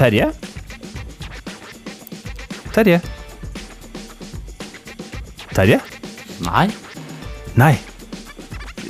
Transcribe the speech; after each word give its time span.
Terje? 0.00 0.30
Terje? 2.72 3.00
Terje? 5.52 5.76
Nei. 6.40 6.70
Nei. 7.60 7.74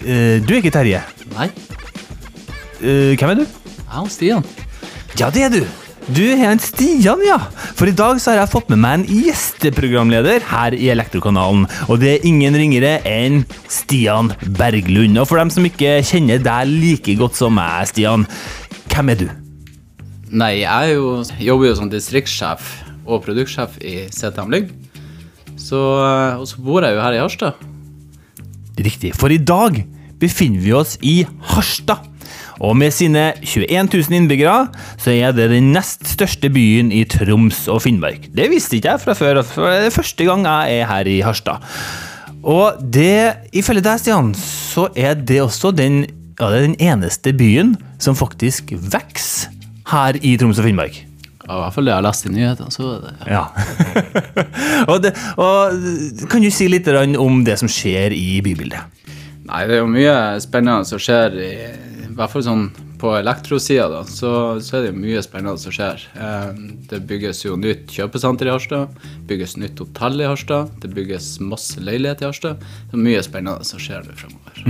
Eh, 0.07 0.39
du 0.39 0.55
er 0.55 0.61
ikke 0.61 0.71
Terje. 0.71 1.01
Nei. 1.35 1.49
Eh, 2.79 3.19
hvem 3.19 3.33
er 3.33 3.41
du? 3.41 3.43
Jeg 3.43 4.05
er 4.05 4.15
Stian. 4.15 4.47
Ja, 5.19 5.33
det 5.35 5.45
er 5.49 5.53
du. 5.57 5.61
Du 6.15 6.23
er 6.29 6.47
en 6.53 6.63
Stian, 6.63 7.27
ja. 7.27 7.41
For 7.75 7.91
i 7.91 7.97
dag 7.97 8.23
så 8.23 8.37
har 8.37 8.45
jeg 8.45 8.55
fått 8.55 8.71
med 8.71 8.79
meg 8.87 9.01
en 9.01 9.07
gjesteprogramleder 9.11 10.47
her 10.47 10.79
i 10.79 10.95
Elektrokanalen. 10.95 11.67
Og 11.91 11.99
det 12.05 12.15
er 12.15 12.31
ingen 12.31 12.55
ringere 12.55 13.01
enn 13.03 13.43
Stian 13.67 14.31
Berglund. 14.47 15.19
Og 15.19 15.27
for 15.27 15.43
dem 15.43 15.51
som 15.51 15.67
ikke 15.67 15.99
kjenner 16.07 16.39
deg 16.39 16.71
like 16.71 17.19
godt 17.19 17.43
som 17.43 17.59
meg, 17.59 17.91
Stian, 17.91 18.31
hvem 18.95 19.17
er 19.17 19.25
du? 19.27 19.31
Nei, 20.31 20.61
jeg 20.63 20.95
jo, 20.95 21.25
jobber 21.43 21.67
jo 21.67 21.77
som 21.81 21.89
distriktssjef 21.91 22.69
og 23.03 23.25
produktsjef 23.25 23.81
i 23.83 24.05
CTM 24.15 24.53
Lygg. 24.53 24.69
Og 25.75 26.45
så 26.47 26.63
bor 26.63 26.87
jeg 26.87 26.95
jo 26.95 27.03
her 27.03 27.17
i 27.17 27.23
Harstad. 27.23 27.65
Riktig, 28.81 29.11
for 29.19 29.35
i 29.35 29.41
dag 29.43 29.83
befinner 30.21 30.63
vi 30.63 30.73
oss 30.77 30.95
i 31.03 31.25
Harstad. 31.51 32.07
Og 32.61 32.77
med 32.77 32.93
sine 32.95 33.33
21 33.41 33.89
000 33.91 34.17
innbyggere, 34.21 34.69
så 35.01 35.11
er 35.17 35.35
det 35.35 35.49
den 35.51 35.73
nest 35.75 36.05
største 36.07 36.51
byen 36.53 36.93
i 36.93 37.03
Troms 37.09 37.65
og 37.73 37.83
Finnmark. 37.83 38.29
Det 38.37 38.51
visste 38.53 38.79
ikke 38.79 38.95
jeg 38.95 39.03
fra 39.03 39.17
før, 39.19 39.43
for 39.43 39.73
det 39.73 39.89
er 39.89 39.95
første 39.97 40.27
gang 40.29 40.47
jeg 40.47 40.81
er 40.83 40.91
her 40.93 41.11
i 41.11 41.21
Harstad. 41.27 41.65
Og 42.47 42.79
det, 42.93 43.51
ifølge 43.57 43.83
deg, 43.85 43.99
Stian, 44.01 44.35
så 44.39 44.89
er 44.95 45.17
det 45.19 45.41
også 45.43 45.73
den, 45.75 46.05
ja, 46.39 46.53
det 46.53 46.69
den 46.69 46.77
eneste 46.79 47.35
byen 47.37 47.75
som 47.99 48.17
faktisk 48.17 48.77
vokser 48.93 49.57
her 49.91 50.19
i 50.23 50.37
Troms 50.41 50.61
og 50.61 50.69
Finnmark. 50.69 50.99
Ja, 51.41 51.57
I 51.57 51.63
hvert 51.65 51.75
fall 51.75 51.89
det 51.89 51.91
jeg 51.91 51.99
har 51.99 52.07
lest 52.07 52.27
i 52.27 52.33
nyhetene. 52.35 52.71
så 52.71 52.91
det... 53.03 53.15
Ja. 53.27 53.45
og, 54.91 55.01
det, 55.03 55.15
og 55.41 56.29
kan 56.31 56.45
du 56.45 56.51
si 56.55 56.69
litt 56.71 56.87
om 57.19 57.43
det 57.47 57.57
som 57.59 57.71
skjer 57.71 58.15
i 58.15 58.39
bybildet? 58.45 59.01
Nei, 59.51 59.65
det 59.67 59.81
er 59.81 59.83
jo 59.83 59.91
mye 59.91 60.15
spennende 60.45 60.87
som 60.87 61.01
skjer, 61.03 61.35
i, 61.43 61.51
i 62.07 62.13
hvert 62.15 62.31
fall 62.31 62.47
sånn 62.47 62.69
på 63.01 63.15
elektrosida, 63.17 64.03
så, 64.07 64.61
så 64.61 64.77
er 64.77 64.85
det 64.85 64.91
jo 64.93 65.01
mye 65.01 65.23
spennende 65.25 65.59
som 65.59 65.75
skjer. 65.75 66.03
Eh, 66.21 66.51
det 66.91 67.01
bygges 67.09 67.43
jo 67.47 67.57
nytt 67.59 67.91
kjøpesenter 67.97 68.51
i 68.51 68.53
Harstad, 68.53 69.01
bygges 69.29 69.57
nytt 69.61 69.81
hotell 69.81 70.21
i 70.21 70.29
Harstad, 70.29 70.71
det 70.85 70.93
bygges 70.95 71.33
masse 71.43 71.81
leiligheter 71.81 72.29
i 72.29 72.31
Harstad. 72.31 72.67
Det 72.91 72.99
er 72.99 73.07
mye 73.09 73.23
spennende 73.27 73.67
som 73.67 73.81
skjer 73.83 74.05
nå 74.07 74.19
fremover. 74.21 74.63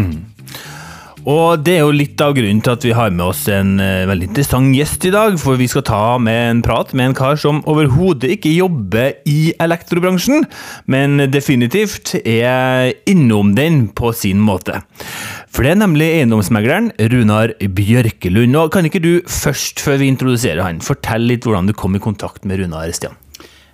Og 1.29 1.61
det 1.61 1.75
er 1.77 1.83
jo 1.85 1.93
litt 1.93 2.21
av 2.25 2.33
grunnen 2.37 2.63
til 2.65 2.73
at 2.73 2.85
vi 2.87 2.95
har 2.97 3.13
med 3.13 3.27
oss 3.27 3.43
en 3.53 3.75
eh, 3.83 4.07
veldig 4.09 4.31
interessant 4.31 4.73
gjest 4.77 5.05
i 5.05 5.13
dag. 5.13 5.37
For 5.41 5.61
vi 5.61 5.69
skal 5.69 5.85
ta 5.87 6.03
med 6.23 6.41
en 6.49 6.63
prat 6.65 6.95
med 6.97 7.11
en 7.11 7.17
kar 7.19 7.37
som 7.41 7.61
overhodet 7.69 8.33
ikke 8.37 8.55
jobber 8.55 9.19
i 9.29 9.53
elektrobransjen, 9.61 10.47
men 10.91 11.27
definitivt 11.33 12.15
er 12.25 12.95
innom 13.11 13.55
den 13.59 13.85
på 13.93 14.15
sin 14.17 14.41
måte. 14.41 14.81
For 15.51 15.67
det 15.67 15.75
er 15.75 15.83
nemlig 15.83 16.09
eiendomsmegleren 16.21 16.93
Runar 17.13 17.53
Bjørkelund. 17.61 18.57
Og 18.57 18.73
kan 18.73 18.89
ikke 18.89 19.03
du 19.05 19.13
først, 19.29 19.83
før 19.85 20.01
vi 20.01 20.09
introduserer 20.13 20.65
han, 20.65 20.81
fortelle 20.85 21.35
litt 21.35 21.45
hvordan 21.45 21.69
du 21.69 21.77
kom 21.77 21.99
i 21.99 22.03
kontakt 22.03 22.49
med 22.49 22.63
Runar, 22.63 22.89
Stian? 22.97 23.19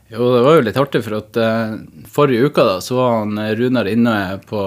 Jo, 0.09 0.29
det 0.37 0.43
var 0.47 0.55
jo 0.55 0.63
litt 0.63 0.77
artig, 0.79 1.01
for 1.03 1.17
at 1.19 1.39
eh, 1.43 1.73
forrige 2.07 2.47
uka 2.47 2.63
da, 2.63 2.77
så 2.85 2.95
var 2.95 3.15
han 3.25 3.41
eh, 3.43 3.55
Runar 3.59 3.89
inne 3.91 4.15
på, 4.47 4.61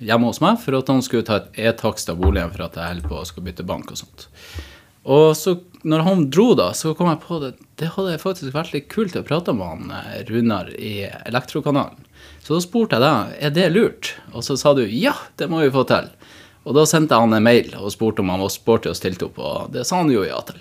hjemme 0.00 0.30
hos 0.30 0.40
meg 0.40 0.56
for 0.62 0.78
at 0.78 0.88
han 0.88 1.02
skulle 1.04 1.26
ta 1.28 1.42
et 1.42 1.60
e-takst 1.68 2.08
av 2.08 2.16
boligen 2.22 2.48
for 2.54 2.64
at 2.64 2.78
jeg 2.80 2.94
holder 2.94 3.10
på 3.10 3.18
å 3.18 3.26
skal 3.28 3.44
bytte 3.44 3.66
bank 3.68 3.92
og 3.92 4.00
sånt. 4.00 4.24
Og 5.08 5.34
så 5.36 5.58
når 5.88 6.04
han 6.06 6.24
dro 6.32 6.54
da, 6.56 6.70
så 6.76 6.94
kom 6.96 7.10
jeg 7.12 7.20
på 7.26 7.40
det, 7.42 7.52
det 7.80 7.92
hadde 7.94 8.16
faktisk 8.22 8.56
vært 8.56 8.72
litt 8.74 8.88
kult 8.92 9.16
å 9.16 9.24
prate 9.28 9.52
med 9.56 9.68
han 9.74 9.92
eh, 9.98 10.22
Runar 10.30 10.72
i 10.72 10.94
Elektrokanalen. 11.28 12.06
Så 12.40 12.56
da 12.56 12.64
spurte 12.64 12.96
jeg 12.96 13.04
deg, 13.04 13.36
er 13.44 13.52
det 13.54 13.68
lurt? 13.74 14.14
Og 14.32 14.40
så 14.46 14.56
sa 14.56 14.72
du, 14.72 14.86
ja, 14.88 15.12
det 15.36 15.50
må 15.52 15.60
vi 15.60 15.74
få 15.74 15.84
til. 15.90 16.08
Og 16.68 16.76
da 16.76 16.84
sendte 16.88 17.16
han 17.16 17.32
en 17.32 17.44
mail 17.44 17.70
og 17.78 17.88
spurte 17.94 18.20
om 18.20 18.28
han 18.28 18.42
var 18.44 18.52
sporty 18.52 18.90
og 18.90 18.96
stilte 18.98 19.24
opp, 19.28 19.38
og 19.40 19.70
det 19.72 19.86
sa 19.88 20.02
han 20.02 20.10
jo 20.12 20.24
ja 20.26 20.36
til. 20.44 20.58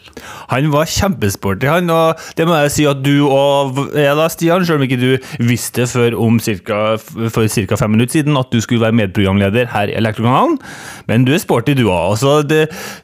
Han 0.53 0.69
var 0.71 0.87
kjempesporty, 0.87 1.67
han, 1.67 1.91
og 1.91 2.21
det 2.39 2.47
må 2.47 2.55
jeg 2.61 2.73
si 2.77 2.85
at 2.87 3.01
du 3.03 3.27
og 3.27 3.81
jeg 3.91 4.15
da, 4.15 4.27
Stian, 4.31 4.63
selv 4.67 4.79
om 4.79 4.85
ikke 4.87 4.99
du 5.01 5.43
visste 5.43 5.87
før 5.91 6.15
om 6.23 6.39
cirka, 6.43 6.95
for 7.33 7.51
ca. 7.51 7.79
fem 7.79 7.93
minutter 7.97 8.21
siden 8.21 8.39
at 8.39 8.53
du 8.53 8.61
skulle 8.63 8.85
være 8.85 8.95
medprogramleder 9.01 9.67
her 9.73 9.91
i 9.91 9.97
Elektrokanalen. 9.99 10.55
Men 11.11 11.27
du 11.27 11.33
er 11.35 11.43
sporty, 11.43 11.75
du 11.77 11.87
òg. 11.91 12.15
Så, 12.21 12.39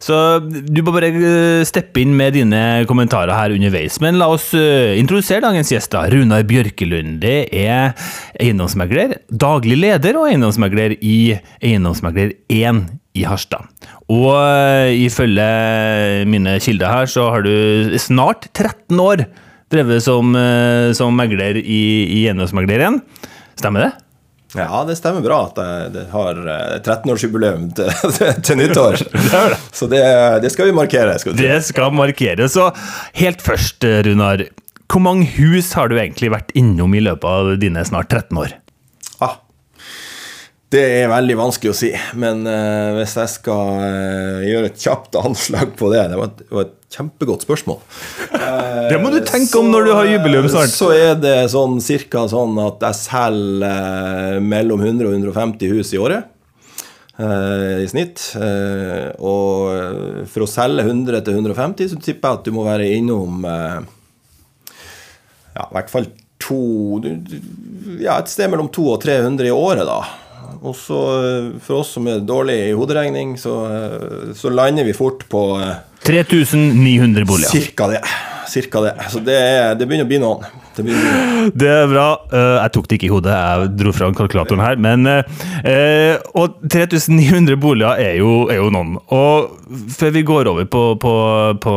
så 0.03 0.17
du 0.39 0.81
må 0.85 0.95
bare 0.95 1.11
eh, 1.11 1.65
steppe 1.67 2.03
inn 2.03 2.15
med 2.17 2.37
dine 2.37 2.63
kommentarer 2.89 3.35
her 3.35 3.55
underveis. 3.55 3.99
Men 4.03 4.19
la 4.21 4.29
oss 4.31 4.51
eh, 4.57 4.95
introdusere 5.01 5.43
dagens 5.43 5.73
gjest, 5.75 5.91
da. 5.93 6.05
Runar 6.13 6.47
Bjørkelund. 6.47 7.19
Det 7.23 7.37
er 7.51 7.93
eiendomsmegler, 8.39 9.17
daglig 9.27 9.79
leder 9.81 10.19
og 10.19 10.29
eiendomsmegler 10.31 10.97
i 11.01 11.17
Eiendomsmegler 11.63 12.35
1 12.51 12.83
i 13.13 13.25
Harstad. 13.27 13.69
Og 14.11 14.29
eh, 14.35 14.93
ifølge 15.05 15.47
mine 16.29 16.57
kilder 16.63 16.91
her, 16.91 17.09
så 17.09 17.29
har 17.33 17.45
du 17.45 17.97
snart 18.01 18.49
13 18.53 18.99
år 18.99 19.27
drevet 19.73 20.05
som, 20.05 20.33
eh, 20.37 20.91
som 20.97 21.13
megler 21.17 21.59
i, 21.61 21.83
i 22.05 22.23
Eiendomsmegler 22.27 22.87
1. 22.89 23.03
Stemmer 23.59 23.87
det? 23.87 23.91
Ja, 24.53 24.83
det 24.85 24.99
stemmer 24.99 25.23
bra 25.25 25.39
at 25.47 25.57
jeg 25.57 25.93
det 25.95 26.03
har 26.11 26.37
eh, 26.37 26.75
13-årsjubileum 26.79 27.69
til, 27.77 27.89
til, 28.17 28.33
til 28.45 28.59
nyttår. 28.61 28.99
Så 29.77 29.89
det, 29.91 30.03
det 30.43 30.51
skal 30.53 30.69
vi 30.69 30.75
markere. 30.77 31.15
Skal. 31.21 31.37
Det 31.37 31.61
skal 31.65 31.93
markeres. 31.95 32.57
Så 32.57 32.69
helt 33.17 33.41
først, 33.45 33.81
eh, 33.87 34.03
Runar. 34.05 34.45
Hvor 34.93 35.01
mange 35.01 35.25
hus 35.39 35.71
har 35.73 35.89
du 35.89 35.97
egentlig 35.97 36.29
vært 36.29 36.53
innom 36.59 36.93
i 36.93 37.01
løpet 37.01 37.25
av 37.25 37.55
dine 37.61 37.81
snart 37.87 38.13
13 38.13 38.37
år? 38.37 38.53
Det 40.73 40.81
er 41.03 41.11
veldig 41.11 41.35
vanskelig 41.37 41.69
å 41.69 41.75
si, 41.77 41.91
men 42.17 42.39
uh, 42.49 42.95
hvis 42.97 43.11
jeg 43.19 43.29
skal 43.35 43.75
uh, 43.77 44.39
gjøre 44.41 44.71
et 44.71 44.79
kjapt 44.81 45.13
anslag 45.19 45.75
på 45.77 45.91
det 45.93 46.07
Det 46.09 46.17
var 46.17 46.31
et, 46.31 46.39
var 46.49 46.65
et 46.65 46.95
kjempegodt 46.95 47.45
spørsmål. 47.45 47.77
Uh, 48.33 48.87
Det 48.91 48.97
må 49.01 49.11
du 49.13 49.19
tenke 49.25 49.59
om 49.61 49.69
når 49.69 49.85
du 49.85 49.91
har 49.93 50.09
jubileum 50.09 50.47
snart. 50.49 50.73
Så 50.73 50.89
er 50.95 51.13
det 51.21 51.35
sånn 51.53 51.77
cirka 51.83 52.25
sånn 52.31 52.57
at 52.63 52.81
jeg 52.87 52.99
selger 53.03 53.67
eh, 53.69 54.39
mellom 54.43 54.81
100 54.81 55.07
og 55.11 55.13
150 55.13 55.75
hus 55.75 55.93
i 55.93 56.01
året. 56.01 56.25
eh, 57.21 57.83
I 57.85 57.87
snitt. 57.89 58.23
Eh, 58.41 59.13
og 59.21 60.25
for 60.33 60.45
å 60.45 60.49
selge 60.49 60.85
100 60.89 61.21
til 61.27 61.37
150, 61.39 61.93
så 61.93 62.01
tipper 62.01 62.29
jeg 62.33 62.41
at 62.41 62.49
du 62.49 62.53
må 62.57 62.65
være 62.65 62.89
innom 62.97 63.45
eh, 63.45 63.79
ja, 65.53 65.67
i 65.69 65.73
hvert 65.77 65.93
fall 65.93 66.09
to 66.43 66.59
Ja, 68.01 68.17
et 68.17 68.33
sted 68.33 68.49
mellom 68.51 68.67
200 68.73 68.97
og 68.97 69.01
300 69.05 69.47
i 69.47 69.53
året, 69.55 69.85
da. 69.87 70.01
Og 70.61 70.75
så 70.77 70.99
eh, 71.23 71.47
for 71.63 71.81
oss 71.81 71.95
som 71.97 72.07
er 72.11 72.21
dårlige 72.27 72.69
i 72.71 72.75
hoderegning, 72.77 73.35
så, 73.41 73.55
eh, 73.69 74.33
så 74.37 74.51
lander 74.53 74.85
vi 74.87 74.93
fort 74.97 75.25
på 75.31 75.45
eh, 75.61 75.73
3900 76.03 77.25
boliger. 77.25 77.49
cirka 77.49 77.87
det. 77.93 78.03
Cirka 78.53 78.81
det. 78.83 78.91
Så 79.09 79.21
det, 79.23 79.33
er, 79.39 79.73
det 79.79 79.87
begynner 79.87 80.05
å 80.05 80.09
bli 80.11 80.19
noen. 80.21 80.43
Det. 80.73 80.83
Det 81.61 81.67
er 81.69 81.85
bra. 81.91 82.05
Eh, 82.33 82.55
Jeg 82.63 82.71
tok 82.73 82.87
det 82.89 82.97
ikke 82.97 83.05
i 83.05 83.11
hodet, 83.13 83.33
jeg 83.35 83.67
dro 83.77 83.91
fra 83.93 84.07
kalkulatoren 84.17 84.61
her. 84.63 84.79
Men, 84.81 85.05
eh, 85.05 86.15
og 86.39 86.55
3900 86.65 87.57
boliger 87.61 87.99
er 88.01 88.17
jo, 88.17 88.47
er 88.49 88.57
jo 88.57 88.71
noen. 88.73 88.95
Og 89.13 89.53
før 89.93 90.13
vi 90.15 90.23
går 90.25 90.49
over 90.49 90.65
på, 90.65 90.83
på, 91.01 91.13
på 91.63 91.75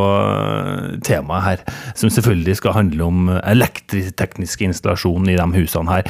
temaet 1.06 1.44
her, 1.44 1.64
som 1.98 2.10
selvfølgelig 2.12 2.56
skal 2.62 2.76
handle 2.78 3.04
om 3.10 3.30
elektriteknisk 3.42 4.64
installasjon 4.66 5.28
i 5.32 5.36
de 5.38 5.48
husene 5.58 5.92
her. 5.92 6.08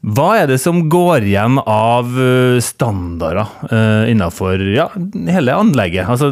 Hva 0.00 0.30
er 0.40 0.46
det 0.48 0.56
som 0.62 0.78
går 0.88 1.26
igjen 1.28 1.58
av 1.68 2.06
eh, 2.16 2.56
standarder 2.64 3.42
uh, 3.68 4.06
innenfor 4.08 4.62
ja, 4.72 4.86
hele 5.28 5.52
anlegget? 5.52 6.08
Altså, 6.08 6.30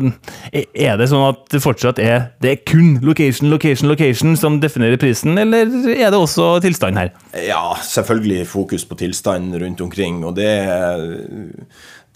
er- 0.48 0.64
er 0.72 0.96
det 0.96 1.10
sånn 1.10 1.26
at 1.26 1.42
det 1.52 1.60
fortsatt 1.60 2.00
er, 2.00 2.30
det 2.40 2.50
er 2.54 2.62
kun 2.64 2.94
location, 3.04 3.50
location, 3.52 3.90
location 3.92 4.38
som 4.40 4.56
definerer 4.62 4.96
prisen, 4.96 5.36
eller 5.36 5.68
er 5.92 6.08
det 6.08 6.16
også 6.16 6.54
tilstand 6.64 6.96
her? 6.96 7.12
Ja, 7.44 7.74
selvfølgelig 7.84 8.46
fokus 8.48 8.88
på 8.88 8.96
tilstand 9.04 9.52
rundt 9.60 9.84
omkring. 9.84 10.22
Og 10.24 10.38
det, 10.40 10.48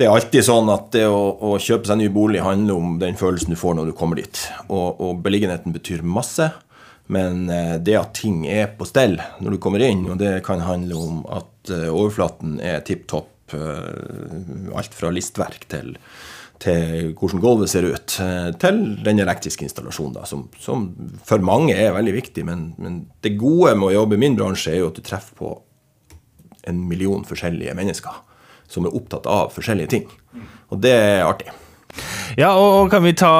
det 0.00 0.08
er 0.08 0.16
alltid 0.16 0.48
sånn 0.48 0.72
at 0.72 0.88
det 0.96 1.04
å, 1.04 1.20
å 1.36 1.58
kjøpe 1.60 1.90
seg 1.90 2.00
ny 2.00 2.08
bolig 2.16 2.40
handler 2.48 2.80
om 2.80 2.96
den 3.02 3.20
følelsen 3.20 3.52
du 3.52 3.60
får 3.60 3.76
når 3.76 3.92
du 3.92 3.96
kommer 3.98 4.24
dit. 4.24 4.46
Og, 4.72 4.96
og 5.04 5.20
beliggenheten 5.24 5.76
betyr 5.76 6.00
masse. 6.00 6.48
Men 7.06 7.48
eh, 7.50 7.76
det 7.82 7.96
at 7.98 8.14
ting 8.14 8.44
er 8.48 8.70
på 8.78 8.86
stell 8.88 9.18
når 9.42 9.56
du 9.56 9.62
kommer 9.62 9.82
inn, 9.84 10.04
og 10.10 10.20
det 10.22 10.40
kan 10.46 10.62
handle 10.64 10.98
om 10.98 11.24
at 11.32 11.72
eh, 11.72 11.88
overflaten 11.90 12.58
er 12.62 12.84
tipp 12.86 13.08
topp, 13.10 13.54
eh, 13.56 14.76
alt 14.78 14.94
fra 14.96 15.10
listverk 15.12 15.66
til, 15.72 15.96
til 16.62 17.12
hvordan 17.18 17.42
gulvet 17.42 17.72
ser 17.72 17.88
ut, 17.90 18.16
til 18.62 18.80
den 19.02 19.22
elektriske 19.24 19.66
installasjonen, 19.66 20.14
da, 20.20 20.28
som, 20.28 20.46
som 20.62 20.88
for 21.26 21.42
mange 21.44 21.74
er 21.74 21.94
veldig 21.96 22.16
viktig. 22.20 22.46
Men, 22.48 22.70
men 22.78 23.02
det 23.24 23.36
gode 23.40 23.74
med 23.78 23.90
å 23.90 23.96
jobbe 24.00 24.18
i 24.18 24.22
min 24.22 24.38
bransje 24.38 24.74
er 24.74 24.82
jo 24.84 24.92
at 24.92 25.00
du 25.00 25.04
treffer 25.06 25.36
på 25.38 25.56
en 26.70 26.84
million 26.86 27.24
forskjellige 27.26 27.74
mennesker 27.74 28.22
som 28.70 28.86
er 28.86 28.94
opptatt 28.96 29.26
av 29.28 29.50
forskjellige 29.52 29.90
ting. 29.92 30.06
Og 30.72 30.80
det 30.80 30.94
er 30.94 31.26
artig. 31.26 31.50
Ja, 32.38 32.54
og 32.56 32.90
kan 32.92 33.04
vi 33.04 33.12
ta 33.12 33.32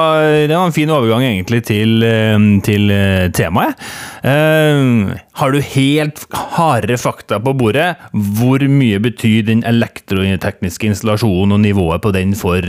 Det 0.45 0.53
var 0.53 0.67
en 0.67 0.75
fin 0.75 0.91
overgang 0.93 1.23
egentlig 1.25 1.63
til, 1.65 2.03
eh, 2.05 2.37
til 2.65 2.91
eh, 2.93 3.29
temaet. 3.33 3.79
Uh, 4.23 5.11
har 5.35 5.51
du 5.51 5.59
helt 5.59 6.21
harde 6.55 6.97
fakta 7.01 7.41
på 7.43 7.55
bordet? 7.57 7.89
Hvor 8.13 8.63
mye 8.69 9.01
betyr 9.03 9.49
den 9.49 9.65
elektrotekniske 9.67 10.87
installasjonen 10.87 11.57
og 11.57 11.63
nivået 11.65 12.03
på 12.05 12.13
den 12.15 12.35
for 12.37 12.61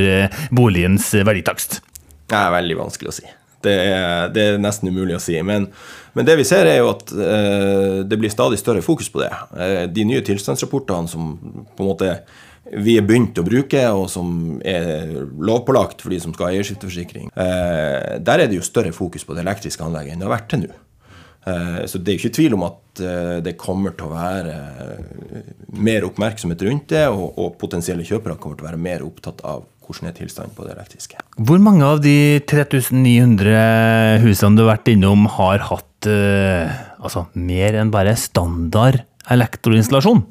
boligens 0.51 1.13
verditakst? 1.15 1.83
Det 2.31 2.39
er 2.41 2.55
veldig 2.57 2.79
vanskelig 2.81 3.13
å 3.13 3.17
si. 3.21 3.27
Det 3.65 3.75
er, 3.75 4.33
det 4.35 4.45
er 4.45 4.61
nesten 4.61 4.91
umulig 4.93 5.17
å 5.17 5.23
si. 5.23 5.37
Men, 5.47 5.69
men, 6.17 6.27
det 6.27 6.37
vi 6.41 6.47
ser, 6.49 6.69
er 6.69 6.81
jo 6.83 6.91
at 6.93 7.13
uh, 7.15 8.01
det 8.09 8.19
blir 8.21 8.33
stadig 8.33 8.59
større 8.61 8.85
fokus 8.85 9.11
på 9.13 9.23
det. 9.23 9.31
Uh, 9.55 9.85
de 9.93 10.09
nye 10.09 10.25
tilstandsrapportene 10.25 11.11
som 11.11 11.35
på 11.39 11.85
en 11.85 11.93
måte 11.93 12.17
vi 12.72 12.96
er 12.99 13.05
begynt 13.06 13.38
å 13.40 13.44
bruke, 13.46 13.82
og 13.93 14.06
som 14.12 14.61
er 14.64 15.12
lovpålagt 15.37 16.05
for 16.05 16.14
de 16.14 16.20
som 16.22 16.32
skal 16.34 16.49
ha 16.49 16.55
eierskifteforsikring, 16.55 17.28
eh, 17.34 18.16
der 18.25 18.44
er 18.44 18.49
det 18.49 18.58
jo 18.58 18.64
større 18.64 18.94
fokus 18.96 19.26
på 19.26 19.37
det 19.37 19.44
elektriske 19.44 19.84
anlegget 19.84 20.14
enn 20.14 20.25
det 20.25 20.28
har 20.28 20.37
vært 20.38 20.50
til 20.55 20.66
nå. 20.66 20.81
Så 21.44 21.99
det 22.00 22.08
er 22.08 22.14
jo 22.14 22.20
ikke 22.22 22.37
tvil 22.38 22.55
om 22.56 22.62
at 22.64 23.00
det 23.44 23.52
kommer 23.61 23.93
til 23.93 24.06
å 24.06 24.14
være 24.14 24.55
mer 25.76 26.06
oppmerksomhet 26.06 26.62
rundt 26.64 26.87
det, 26.94 27.02
og, 27.12 27.37
og 27.37 27.58
potensielle 27.61 28.06
kjøpere 28.08 28.38
kommer 28.40 28.56
til 28.56 28.64
å 28.64 28.70
være 28.70 28.81
mer 28.81 29.05
opptatt 29.05 29.43
av 29.44 29.66
hvordan 29.84 30.11
er 30.11 30.16
tilstanden 30.16 30.55
på 30.56 30.66
det 30.66 30.75
elektriske. 30.75 31.20
Hvor 31.37 31.61
mange 31.62 31.87
av 31.87 32.02
de 32.05 32.40
3900 32.49 34.20
husene 34.25 34.56
du 34.56 34.64
har 34.64 34.75
vært 34.75 34.93
innom, 34.94 35.26
har 35.37 35.64
hatt 35.70 36.08
uh, 36.08 36.72
altså, 37.00 37.26
mer 37.37 37.78
enn 37.81 37.93
bare 37.94 38.16
standard 38.20 39.02
elektroinstallasjon? 39.32 40.25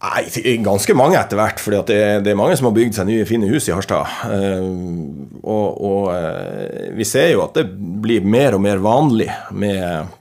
Nei, 0.00 0.22
ganske 0.64 0.96
mange 0.96 1.18
etter 1.20 1.36
hvert. 1.36 1.60
For 1.60 1.76
det, 1.76 1.98
det, 2.24 2.32
er 2.32 2.38
mange 2.38 2.56
som 2.56 2.70
har 2.70 2.76
bygd 2.76 2.96
seg 2.96 3.10
nye, 3.10 3.26
fine 3.28 3.50
hus 3.50 3.68
i 3.68 3.74
Harstad. 3.76 4.08
Uh, 4.24 5.36
og, 5.42 5.66
og 5.76 6.08
uh, 6.14 6.88
vi 6.96 7.06
ser 7.08 7.34
jo 7.34 7.44
at 7.44 7.58
det 7.60 7.66
blir 7.74 8.24
mer 8.24 8.56
og 8.56 8.64
mer 8.64 8.80
vanlig 8.84 9.28
med 9.52 10.16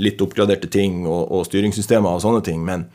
litt 0.00 0.22
oppgraderte 0.24 0.70
ting 0.72 1.04
og, 1.04 1.28
og 1.30 1.44
styringssystemer 1.46 2.16
og 2.16 2.24
sånne 2.24 2.42
ting. 2.46 2.62
Men 2.66 2.88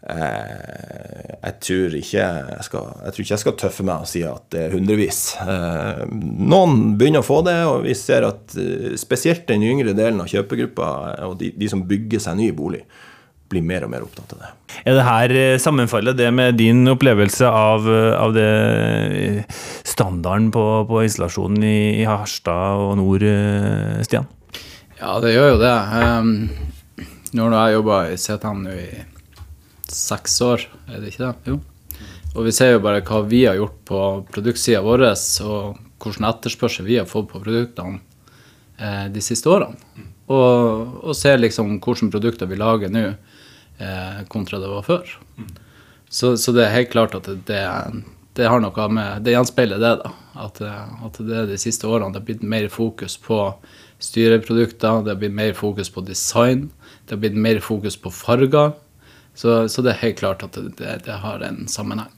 Eh, 0.00 1.32
jeg 1.44 1.56
tror, 1.60 1.94
ikke 1.98 2.22
jeg, 2.22 2.64
skal, 2.64 2.86
jeg 3.04 3.12
tror 3.12 3.24
ikke 3.24 3.34
jeg 3.34 3.42
skal 3.42 3.56
tøffe 3.60 3.84
meg 3.84 4.04
og 4.04 4.08
si 4.08 4.22
at 4.24 4.46
det 4.52 4.62
er 4.64 4.74
hundrevis. 4.74 5.20
Eh, 5.44 6.02
noen 6.08 6.94
begynner 7.00 7.20
å 7.20 7.26
få 7.26 7.42
det, 7.44 7.58
og 7.68 7.84
vi 7.84 7.96
ser 7.98 8.24
at 8.28 8.56
eh, 8.60 8.96
spesielt 9.00 9.44
den 9.50 9.66
yngre 9.66 9.92
delen 9.96 10.22
av 10.24 10.30
kjøpegruppa 10.32 10.90
og 11.28 11.36
de, 11.42 11.52
de 11.56 11.70
som 11.70 11.84
bygger 11.88 12.24
seg 12.24 12.40
ny 12.40 12.48
bolig, 12.56 12.82
blir 13.50 13.64
mer 13.66 13.84
og 13.86 13.92
mer 13.92 14.06
opptatt 14.06 14.34
av 14.36 14.42
det. 14.44 14.50
Er 14.86 14.96
det 14.96 15.06
her 15.06 15.34
sammenfallet 15.62 16.18
det 16.18 16.30
med 16.34 16.58
din 16.60 16.84
opplevelse 16.90 17.48
av, 17.50 17.88
av 17.90 18.34
det 18.36 19.44
standarden 19.88 20.50
på, 20.54 20.64
på 20.88 21.02
installasjonen 21.04 21.64
i, 21.66 21.80
i, 22.00 22.04
Harstad 22.08 22.80
og 22.80 22.94
nord, 23.00 23.26
Stian? 24.06 24.28
Ja, 25.00 25.16
det 25.22 25.34
gjør 25.34 25.56
jo 25.56 25.62
det. 25.62 25.74
Um, 25.96 26.32
nå 27.36 27.50
har 27.54 27.70
jeg 27.70 27.78
jobba 27.80 27.98
i 28.10 28.20
CTM 28.20 28.62
nå 28.66 28.76
i 28.76 28.88
seks 29.90 30.38
år, 30.46 30.64
er 30.90 31.02
det 31.02 31.12
ikke 31.12 31.26
det? 31.26 31.34
Jo. 31.50 31.60
Og 32.36 32.46
vi 32.46 32.54
ser 32.54 32.74
jo 32.74 32.82
bare 32.84 33.02
hva 33.06 33.24
vi 33.26 33.44
har 33.48 33.58
gjort 33.58 33.78
på 33.88 34.00
produktsida 34.30 34.82
vår, 34.86 35.06
og 35.46 35.80
hvilken 36.00 36.28
etterspørsel 36.28 36.86
vi 36.86 37.00
har 37.00 37.08
fått 37.10 37.30
på 37.32 37.42
produktene 37.42 37.98
eh, 38.78 39.06
de 39.12 39.22
siste 39.24 39.50
årene. 39.50 39.78
Og, 40.30 41.00
og 41.02 41.16
ser 41.18 41.40
liksom 41.40 41.78
hvilke 41.82 42.10
produkter 42.12 42.50
vi 42.50 42.58
lager 42.60 42.92
nå, 42.92 43.08
eh, 43.80 44.22
kontra 44.32 44.60
det 44.62 44.70
var 44.70 44.86
før. 44.86 45.12
Så, 46.10 46.36
så, 46.36 46.52
det 46.52 46.66
er 46.66 46.74
helt 46.74 46.92
klart 46.92 47.14
at 47.18 47.28
det, 47.48 47.60
det 48.38 48.48
har 48.50 48.62
noe 48.62 48.86
med 48.90 49.22
Det 49.26 49.34
gjenspeiler 49.36 49.82
det, 49.82 49.94
da. 50.02 50.14
At, 50.40 50.60
at 50.62 51.20
det 51.26 51.46
de 51.50 51.58
siste 51.60 51.88
årene 51.88 52.14
det 52.14 52.22
har 52.22 52.28
blitt 52.28 52.46
mer 52.46 52.68
fokus 52.72 53.16
på 53.20 53.40
styreprodukter, 54.00 55.04
det 55.04 55.14
har 55.14 55.20
blitt 55.20 55.36
mer 55.36 55.52
fokus 55.56 55.90
på 55.92 56.02
design, 56.06 56.68
det 57.04 57.16
har 57.16 57.22
blitt 57.22 57.38
mer 57.38 57.60
fokus 57.62 57.98
på 58.00 58.12
farger. 58.14 58.72
Så, 59.34 59.68
så, 59.68 59.82
det 59.84 59.94
er 59.94 60.04
helt 60.04 60.20
klart 60.20 60.42
at 60.44 60.56
det, 60.56 60.96
det, 61.06 61.16
har 61.22 61.42
en 61.46 61.64
sammenheng. 61.70 62.10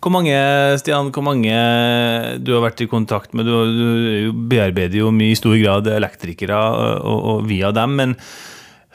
Hvor 0.00 0.12
mange 0.14 0.34
Stian, 0.80 1.10
hvor 1.12 1.24
mange 1.24 1.54
du 2.40 2.54
har 2.54 2.62
vært 2.64 2.80
i 2.84 2.88
kontakt 2.88 3.34
med? 3.36 3.48
Du, 3.48 4.30
du 4.30 4.44
bearbeider 4.48 5.02
jo 5.02 5.10
mye 5.12 5.34
i 5.34 5.38
stor 5.38 5.56
grad 5.60 5.88
elektrikere 5.92 6.56
og, 7.00 7.26
og 7.34 7.42
via 7.50 7.72
dem. 7.76 7.96
Men 7.98 8.14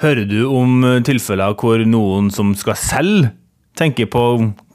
hører 0.04 0.28
du 0.30 0.40
om 0.50 0.84
tilfeller 1.08 1.56
hvor 1.60 1.82
noen 1.88 2.32
som 2.34 2.54
skal 2.58 2.80
selge, 2.80 3.32
tenker 3.76 4.08
på 4.08 4.22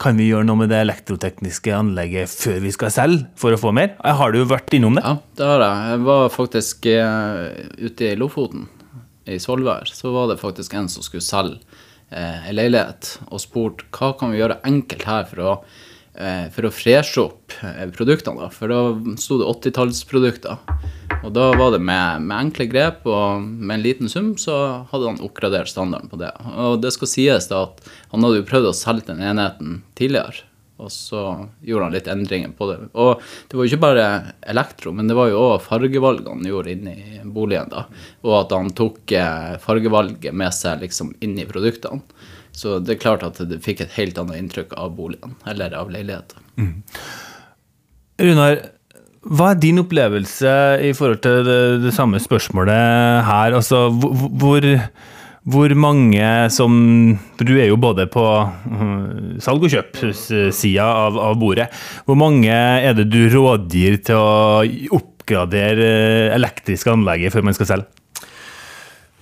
kan 0.01 0.17
vi 0.19 0.27
gjøre 0.29 0.45
noe 0.45 0.59
med 0.59 0.69
det 0.69 0.81
elektrotekniske 0.83 1.73
anlegget 1.73 2.29
før 2.29 2.59
vi 2.61 2.73
skal 2.73 2.93
selge, 2.93 3.23
for 3.39 3.53
å 3.53 3.59
få 3.59 3.73
mer? 3.73 3.95
Har 4.01 4.33
du 4.33 4.43
vært 4.45 4.73
innom 4.77 4.97
det? 4.97 5.05
Ja, 5.05 5.15
det 5.37 5.47
har 5.49 5.65
jeg. 5.65 5.87
Jeg 5.93 6.03
var 6.05 6.35
faktisk 6.35 6.89
uh, 6.93 7.47
ute 7.81 8.11
i 8.11 8.17
Lofoten, 8.19 8.67
i 9.25 9.39
Svolvær. 9.41 9.89
Så 9.89 10.13
var 10.13 10.29
det 10.29 10.37
faktisk 10.41 10.75
en 10.77 10.89
som 10.91 11.05
skulle 11.05 11.25
selge 11.25 11.57
eh, 12.11 12.49
en 12.49 12.57
leilighet 12.57 13.15
og 13.29 13.41
spurt 13.43 13.85
hva 13.95 14.13
kan 14.19 14.33
vi 14.33 14.41
gjøre 14.41 14.59
enkelt 14.67 15.07
her 15.07 15.27
for 15.29 15.43
å, 15.43 15.53
eh, 15.61 15.90
for 16.51 16.67
å 16.67 16.73
freshe 16.73 17.21
opp 17.23 17.55
eh, 17.63 17.85
produktene. 17.95 18.43
Da. 18.43 18.49
For 18.53 18.71
da 18.71 19.15
sto 19.21 19.39
det 19.39 19.47
80-tallsprodukter. 19.47 20.59
Og 21.21 21.33
da 21.35 21.51
var 21.53 21.73
det 21.75 21.81
med, 21.83 22.25
med, 22.25 22.37
enkle 22.37 22.67
grep 22.71 23.05
og 23.09 23.41
med 23.43 23.77
en 23.77 23.83
liten 23.85 24.09
sum 24.11 24.33
så 24.41 24.55
hadde 24.91 25.11
han 25.11 25.21
oppgradert 25.23 25.69
standarden 25.69 26.09
på 26.11 26.19
det. 26.21 26.31
Og 26.57 26.79
det 26.83 26.93
skal 26.95 27.11
sies 27.11 27.49
da 27.51 27.65
at 27.67 27.83
han 28.13 28.25
hadde 28.25 28.41
jo 28.41 28.47
prøvd 28.49 28.71
å 28.71 28.77
selge 28.77 29.11
den 29.11 29.21
enheten 29.31 29.83
tidligere. 29.97 30.47
Og 30.81 30.89
så 30.89 31.21
gjorde 31.61 31.87
han 31.87 31.93
litt 31.93 32.09
endringer 32.09 32.53
på 32.57 32.67
det. 32.71 32.77
Og 32.97 33.21
det 33.21 33.57
var 33.57 33.65
jo 33.65 33.69
ikke 33.69 33.83
bare 33.83 34.05
elektro, 34.49 34.93
men 34.97 35.09
det 35.09 35.17
var 35.17 35.29
jo 35.29 35.43
òg 35.51 35.61
fargevalgene 35.67 36.39
han 36.39 36.47
gjorde 36.49 36.73
inni 36.73 37.21
boligen. 37.21 37.69
da. 37.69 37.85
Og 38.25 38.37
at 38.39 38.55
han 38.57 38.73
tok 38.73 39.13
eh, 39.13 39.57
fargevalget 39.61 40.33
med 40.33 40.55
seg 40.57 40.81
liksom 40.81 41.13
inn 41.21 41.37
i 41.37 41.45
produktene. 41.49 42.01
Så 42.51 42.79
det 42.83 42.95
er 42.95 43.01
klart 43.01 43.23
at 43.25 43.39
det 43.47 43.61
fikk 43.63 43.85
et 43.85 43.95
helt 43.95 44.19
annet 44.21 44.41
inntrykk 44.41 44.75
av 44.79 44.93
boligen, 44.97 45.37
eller 45.47 45.73
av 45.77 45.91
leiligheten. 45.93 46.43
Mm. 46.59 46.73
Runar, 48.21 48.59
hva 49.21 49.53
er 49.53 49.61
din 49.61 49.81
opplevelse 49.81 50.51
i 50.83 50.91
forhold 50.97 51.23
til 51.23 51.41
det, 51.47 51.61
det 51.85 51.95
samme 51.95 52.21
spørsmålet 52.21 53.25
her? 53.27 53.57
Altså, 53.57 53.87
hvor 53.91 54.67
hvor 55.41 55.73
mange 55.73 56.21
som 56.53 56.73
Du 57.39 57.55
er 57.57 57.71
jo 57.71 57.77
både 57.81 58.05
på 58.13 58.21
uh, 58.21 59.37
salg- 59.41 59.63
og 59.65 59.73
kjøp-sida 59.73 60.85
av, 60.85 61.17
av, 61.17 61.37
bordet. 61.41 61.71
Hvor 62.05 62.17
mange 62.19 62.51
er 62.51 62.93
det 62.93 63.07
du 63.09 63.25
rådgir 63.33 63.97
til 64.05 64.21
å 64.21 64.61
oppgradere 64.99 66.29
elektriske 66.35 66.93
anlegget 66.93 67.33
før 67.33 67.49
man 67.49 67.57
skal 67.57 67.71
selge? 67.73 68.00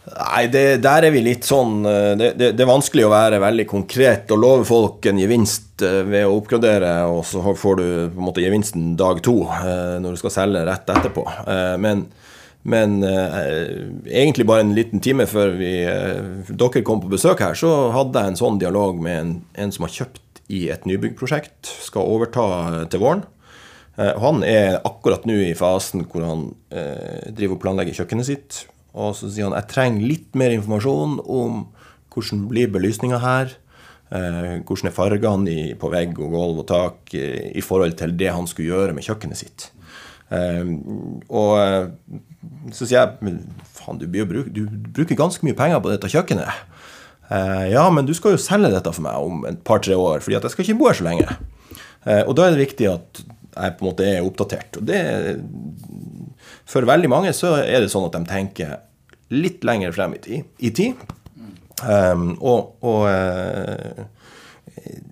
Nei, 0.10 0.46
det, 0.51 0.63
der 0.84 1.06
er 1.08 1.13
vi 1.13 1.22
litt 1.24 1.46
sånn 1.46 1.84
uh, 1.86 2.16
det, 2.18 2.32
det, 2.39 2.54
det, 2.58 2.63
er 2.63 2.70
vanskelig 2.70 3.06
å 3.06 3.12
være 3.13 3.42
veldig 3.44 3.66
konkret 3.70 4.32
og 4.34 4.42
love 4.42 4.66
folk 4.68 5.06
en 5.10 5.22
gevinst 5.22 5.84
uh, 5.86 6.01
ved 6.08 6.25
å 6.25 6.34
oppgradere, 6.39 6.94
og 7.12 7.22
så 7.30 7.44
får 7.54 7.78
du 7.80 7.86
på 8.16 8.24
en 8.24 8.28
måte 8.32 8.44
gevinsten 8.44 8.96
dag 9.00 9.22
to 9.25 9.38
når 9.46 10.16
du 10.16 10.22
skal 10.22 10.34
selge 10.34 10.66
rett 10.68 10.89
etterpå. 10.96 11.28
Men 11.84 12.08
men 12.68 13.04
eh, 13.08 13.70
egentlig 14.06 14.46
bare 14.48 14.66
en 14.66 14.74
liten 14.75 15.00
time 15.00 15.24
før 15.30 15.54
vi, 15.60 15.72
eh, 15.88 16.50
dere 16.50 16.84
kom 16.86 17.00
på 17.01 17.12
besøk 17.12 17.39
her, 17.44 17.56
så 17.56 17.89
hadde 17.96 18.20
jeg 18.20 18.34
en 18.34 18.39
sånn 18.39 18.60
dialog 18.60 19.00
med 19.01 19.20
en, 19.20 19.32
en 19.63 19.72
som 19.72 19.88
har 19.88 19.94
kjøpt 19.96 20.42
i 20.51 20.66
et 20.74 20.88
nybyggprosjekt, 20.89 21.70
skal 21.86 22.10
overta 22.10 22.48
eh, 22.82 22.84
til 22.92 23.04
våren. 23.04 23.24
Eh, 23.96 24.12
han 24.20 24.44
er 24.44 24.82
akkurat 24.84 25.28
nå 25.30 25.38
i 25.48 25.56
fasen 25.58 26.04
hvor 26.10 26.25
han 26.28 26.50
eh, 26.74 27.32
driver 27.32 27.56
og 27.56 27.63
planlegger 27.63 28.01
kjøkkenet 28.01 28.28
sitt. 28.28 28.60
Og 28.98 29.15
så 29.17 29.29
sier 29.29 29.50
han 29.50 29.58
jeg 29.58 29.72
trenger 29.72 30.08
litt 30.08 30.38
mer 30.39 30.53
informasjon 30.55 31.19
om 31.25 31.65
hvordan 32.13 32.48
blir 32.50 32.72
belysninga 32.74 33.19
her. 33.22 33.53
Eh, 34.10 34.55
hvordan 34.65 34.89
er 34.89 34.96
fargene 34.96 35.51
i, 35.53 35.65
på 35.77 35.91
vegg 35.93 36.17
og 36.17 36.34
gulv 36.34 36.63
og 36.63 36.69
tak 36.69 37.13
i 37.13 37.62
forhold 37.62 37.93
til 38.00 38.15
det 38.17 38.31
han 38.34 38.50
skulle 38.50 38.72
gjøre 38.72 38.96
med 38.98 39.05
kjøkkenet 39.05 39.43
sitt. 39.43 39.69
og 40.29 41.53
så 42.74 42.86
sier 42.86 43.00
jeg 43.00 43.34
faen, 43.74 43.98
du, 43.98 44.05
du, 44.05 44.62
bruker 44.93 45.17
ganske 45.17 45.46
mye 45.46 45.58
penger 45.58 45.81
på 45.81 45.91
dette 45.91 46.12
kjøkkenet. 46.12 46.62
Eh, 47.29 47.65
ja, 47.74 47.86
men 47.93 48.08
du 48.08 48.13
skal 48.17 48.34
jo 48.34 48.41
selge 48.41 48.72
dette 48.74 48.93
for 48.96 49.05
meg 49.05 49.25
om 49.25 49.43
et 49.50 49.60
par-tre 49.65 49.98
år, 49.98 50.24
fordi 50.25 50.38
at 50.39 50.48
jeg 50.48 50.55
skal 50.55 50.65
ikke 50.65 50.79
bo 50.79 50.89
her 50.89 50.98
så 50.98 51.05
lenge. 51.05 51.27
Eh, 52.05 52.24
og 52.24 52.34
da 52.38 52.48
er 52.48 52.55
det 52.55 52.65
viktig 52.65 52.89
at 52.89 53.22
jeg 53.24 53.75
på 53.77 53.84
en 53.84 53.89
måte 53.89 54.08
er 54.08 54.25
oppdatert. 54.25 54.79
Og 54.79 54.88
det 54.89 55.00
For 56.69 56.85
veldig 56.85 57.09
mange 57.11 57.33
så 57.33 57.55
er 57.63 57.81
det 57.81 57.89
sånn 57.91 58.07
at 58.07 58.15
de 58.17 58.23
tenker 58.29 58.77
litt 59.33 59.65
lenger 59.65 59.93
frem 59.95 60.15
i 60.15 60.21
tid. 60.23 60.47
I 60.57 60.71
tid. 60.75 61.03
Um, 61.79 62.33
og, 62.43 62.75
og 62.85 63.05
uh, 63.07 64.05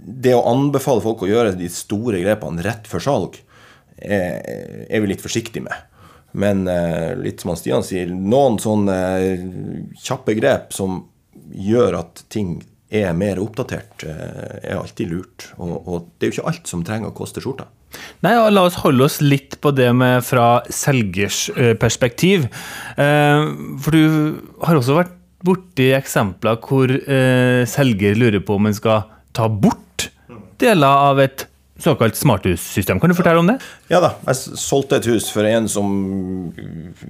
det 0.07 0.35
å 0.35 0.45
anbefale 0.51 1.03
folk 1.03 1.23
å 1.23 1.29
gjøre 1.29 1.55
de 1.57 1.69
store 1.71 2.21
grepene 2.23 2.63
rett 2.65 2.87
før 2.89 3.03
salg, 3.03 3.37
er, 3.97 4.41
er 4.85 5.01
vi 5.01 5.09
litt 5.09 5.23
forsiktige 5.23 5.65
med. 5.65 5.85
Men 6.37 6.65
uh, 6.69 7.15
litt 7.17 7.41
som 7.41 7.55
Stian 7.57 7.85
sier, 7.85 8.11
noen 8.11 8.59
sånne 8.61 8.97
eh, 9.17 9.45
kjappe 10.03 10.35
grep 10.37 10.75
som 10.75 10.99
gjør 11.55 12.01
at 12.03 12.25
ting 12.33 12.59
er 12.93 13.15
mer 13.17 13.39
oppdatert, 13.41 14.03
eh, 14.07 14.59
er 14.61 14.77
alltid 14.77 15.11
lurt. 15.11 15.47
Og, 15.57 15.75
og, 15.79 16.11
det 16.17 16.27
er 16.27 16.31
jo 16.31 16.37
ikke 16.37 16.51
alt 16.51 16.69
som 16.69 16.85
trenger 16.87 17.11
å 17.11 17.17
koste 17.17 17.43
skjorta. 17.43 17.67
Nei, 18.25 18.33
ja, 18.33 18.47
La 18.49 18.65
oss 18.67 18.79
holde 18.81 19.05
oss 19.05 19.19
litt 19.23 19.59
på 19.63 19.71
det 19.75 19.89
med 19.95 20.25
fra 20.25 20.61
selgers 20.73 21.47
perspektiv. 21.81 22.47
Eh, 22.97 23.43
for 23.83 23.95
du 23.95 24.39
har 24.65 24.79
også 24.79 24.97
vært 24.97 25.13
borti 25.45 25.91
eksempler 25.95 26.57
hvor 26.65 26.91
eh, 26.91 27.61
selger 27.69 28.17
lurer 28.17 28.41
på 28.43 28.57
om 28.57 28.69
en 28.69 28.75
skal 28.75 29.05
ta 29.37 29.47
bort 29.47 30.09
deler 30.57 31.05
av 31.11 31.21
et 31.21 31.45
såkalt 31.77 32.17
smarthussystem. 32.17 32.97
Kan 32.99 33.11
du 33.11 33.15
fortelle 33.17 33.43
om 33.43 33.51
det? 33.51 33.59
Ja 33.91 33.99
da. 34.01 34.15
Jeg 34.25 34.57
solgte 34.57 34.97
et 34.97 35.09
hus 35.11 35.29
for 35.29 35.45
en 35.45 35.69
som 35.69 35.91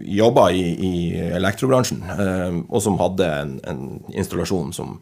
jobba 0.04 0.50
i, 0.52 0.66
i 0.76 0.94
elektrobransjen, 1.40 2.04
eh, 2.04 2.60
og 2.68 2.84
som 2.84 3.00
hadde 3.00 3.32
en, 3.32 3.58
en 3.64 3.86
installasjon 4.12 4.76
som, 4.76 4.98